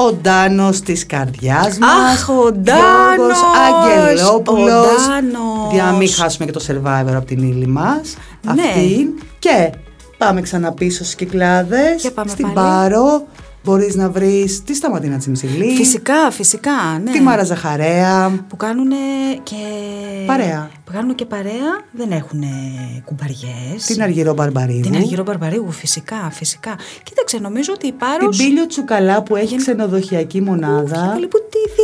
Ο 0.01 0.13
Ντάνος 0.13 0.81
της 0.81 1.07
καρδιάς 1.07 1.79
μας. 1.79 2.13
Αχ, 2.13 2.29
ο 2.29 2.53
Ντάνος! 2.53 3.39
Αγγελόπουλος. 3.67 4.69
Ο 4.69 5.09
Ντάνος! 5.09 5.73
Για 5.73 5.85
να 5.85 5.93
μην 5.93 6.09
χάσουμε 6.09 6.47
και 6.47 6.53
το 6.53 6.65
survivor 6.69 7.13
από 7.15 7.25
την 7.25 7.39
ύλη 7.39 7.67
μας. 7.67 8.17
Ναι. 8.55 8.63
Αυτή. 8.63 9.15
Και 9.39 9.71
πάμε 10.19 10.41
ξανά 10.41 10.73
πίσω 10.73 11.05
στις 11.05 11.15
κυκλάδες. 11.15 12.03
Και 12.03 12.11
πάμε 12.11 12.31
Στην 12.31 12.45
πάλι. 12.45 12.55
Πάρο. 12.55 13.27
Μπορείς 13.65 13.95
να 13.95 14.11
βρεις 14.11 14.63
τη 14.63 14.75
Σταματίνα 14.75 15.19
Τσιμψιλή. 15.19 15.77
Φυσικά, 15.77 16.31
φυσικά, 16.31 16.73
ναι. 17.05 17.11
Τη 17.11 17.21
Μάρα 17.21 17.45
Ζαχαρέα. 17.45 18.45
Που 18.49 18.57
κάνουν 18.57 18.89
και. 19.43 19.57
Παρέα. 20.27 20.71
Που 20.85 20.93
κάνουν 20.93 21.15
και 21.15 21.25
παρέα, 21.25 21.71
δεν 21.93 22.11
έχουν 22.11 22.43
κουμπαριές. 23.05 23.85
Την 23.87 24.03
Αργυρό 24.03 24.35
Μπαρμπαρίδου. 24.35 24.81
Την 24.81 24.95
Αργυρό 24.95 25.23
Μπαρμπαρίγου, 25.23 25.71
φυσικά, 25.71 26.29
φυσικά. 26.33 26.77
Κοίταξε, 27.03 27.39
νομίζω 27.39 27.73
ότι 27.75 27.87
η 27.87 27.93
Πάρο. 27.93 28.29
Την 28.29 28.39
Πίλιο 28.39 28.67
Τσουκαλά 28.67 29.23
που 29.23 29.37
έχει 29.37 29.57
ξενοδοχειακή 29.57 30.41
μονάδα. 30.41 31.17
Λοιπόν, 31.19 31.41
τι 31.51 31.78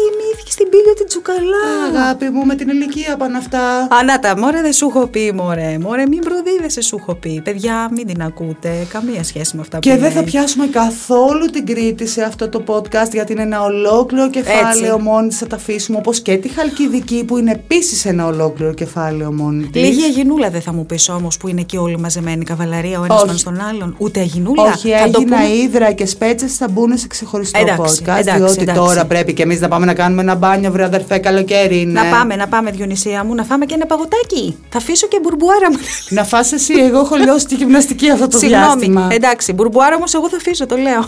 διημήθηκε 0.64 0.68
στην 0.68 0.68
Πίλιο 0.70 0.94
την 0.94 1.07
Τσουκαλά. 1.07 2.00
Αγάπη 2.03 2.29
μου, 2.31 2.44
με 2.46 2.55
την 2.55 2.68
ηλικία 2.68 3.16
πάνε 3.16 3.37
αυτά. 3.38 3.61
Ανάτα, 4.00 4.38
μωρέ 4.38 4.61
δεν 4.61 4.72
σου 4.72 4.87
έχω 4.88 5.07
πει, 5.07 5.33
μωρέ. 5.35 5.79
Μωρέ, 5.81 6.07
μην 6.07 6.18
προδίδεσαι, 6.20 6.81
σου 6.81 6.96
έχω 7.00 7.14
πει. 7.14 7.40
Παιδιά, 7.44 7.88
μην 7.94 8.07
την 8.07 8.22
ακούτε. 8.22 8.87
Καμία 8.88 9.24
σχέση 9.24 9.57
με 9.57 9.62
αυτά 9.62 9.79
Και 9.79 9.90
που 9.94 9.98
δεν 10.00 10.09
θα 10.11 10.14
λέει. 10.20 10.24
πιάσουμε 10.31 10.66
καθόλου 10.66 11.46
την 11.46 11.66
Κρήτη 11.66 12.07
σε 12.07 12.22
αυτό 12.22 12.48
το 12.48 12.62
podcast 12.66 13.11
γιατί 13.12 13.33
είναι 13.33 13.42
ένα 13.42 13.62
ολόκληρο 13.62 14.31
κεφάλαιο 14.31 14.92
Έτσι. 14.94 15.03
μόνη 15.03 15.29
της 15.29 15.38
θα 15.38 15.46
τα 15.46 15.57
αφήσουμε 15.57 15.98
όπως 15.98 16.20
και 16.20 16.37
τη 16.37 16.48
Χαλκιδική 16.48 17.24
που 17.27 17.38
είναι 17.38 17.50
επίσης 17.50 18.05
ένα 18.05 18.27
ολόκληρο 18.27 18.74
κεφάλαιο 18.74 19.33
μόνη 19.33 19.64
της. 19.66 19.83
Λίγη 19.83 20.03
Αγινούλα 20.05 20.50
δεν 20.50 20.61
θα 20.61 20.72
μου 20.72 20.87
πεις 20.87 21.09
όμως 21.09 21.37
που 21.37 21.48
είναι 21.48 21.62
και 21.62 21.79
όλοι 21.79 21.98
μαζεμένοι 21.98 22.44
καβαλαρία 22.44 23.00
ο 23.00 23.05
ένας 23.05 23.16
Όχι. 23.16 23.27
πάνω 23.27 23.38
στον 23.38 23.61
άλλον. 23.61 23.94
Ούτε 23.98 24.20
Αγινούλα. 24.20 24.62
Όχι, 24.62 24.88
Θα 24.90 25.11
το 25.11 25.18
έγινα 25.20 25.37
πούμε- 25.37 25.48
Ήδρα 25.64 25.92
και 25.92 26.07
Σπέτσες 26.07 26.57
θα 26.57 26.68
μπουν 26.68 26.98
σε 26.98 27.07
ξεχωριστό 27.07 27.59
Εντάξει, 27.59 28.03
podcast 28.07 28.16
εντάξει, 28.18 28.38
διότι 28.38 28.62
εντάξει. 28.62 28.81
τώρα 28.81 29.05
πρέπει 29.05 29.33
και 29.35 29.42
εμείς 29.42 29.61
να 29.61 29.68
πάμε 29.68 29.87
να 29.87 29.94
κάνουμε 29.94 30.22
ένα 30.22 30.35
μπάνιο, 30.35 30.54
βρε 30.62 30.85
αδερφέ, 30.85 31.19
καλοκαίρι 31.19 31.81
είναι. 31.81 32.03
Να 32.03 32.11
πάμε, 32.11 32.37
να 32.37 32.49
πάμε, 32.49 32.71
Διονυσία 32.71 33.25
μου, 33.25 33.35
να 33.35 33.43
φάμε 33.45 33.64
και 33.67 33.75
ένα 33.75 33.87
παγωτάκι. 33.87 34.57
Θα 34.69 34.79
αφήσω 34.79 35.07
και 35.07 35.19
μπουρμπουάρα 35.23 35.71
μου. 35.71 35.79
Να 36.09 36.25
φας 36.25 36.53
εσύ, 36.53 36.75
εγώ 36.75 36.99
έχω 36.99 37.17
λιώσει 37.17 37.47
τη 37.47 37.55
γυμναστική 37.55 38.11
αυτό 38.11 38.29
το 38.29 38.38
Συγγνώμη. 38.38 38.64
διάστημα. 38.64 39.09
Εντάξει, 39.11 39.53
μπουρμπουάρα 39.53 39.97
όμως 39.97 40.14
εγώ 40.14 40.29
θα 40.29 40.37
αφήσω, 40.37 40.67
το 40.67 40.77
λέω. 40.77 41.05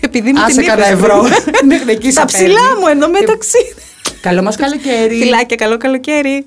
Επειδή 0.00 0.32
μου 0.32 0.40
Άσε 0.44 0.56
την 0.56 0.66
κανένα 0.66 0.88
είπες. 0.90 0.98
ευρώ. 1.00 1.22
Μέχρι 1.72 1.90
εκεί 1.92 2.10
σε 2.12 2.20
Τα 2.20 2.24
ψηλά 2.26 2.46
παίρνει. 2.60 2.80
μου 2.80 2.86
εδώ 2.86 3.08
μεταξύ. 3.10 3.74
Καλό 4.20 4.42
μας 4.42 4.56
καλοκαίρι. 4.56 5.16
Φιλάκια, 5.16 5.56
καλό 5.56 5.76
καλοκαίρι. 5.76 6.46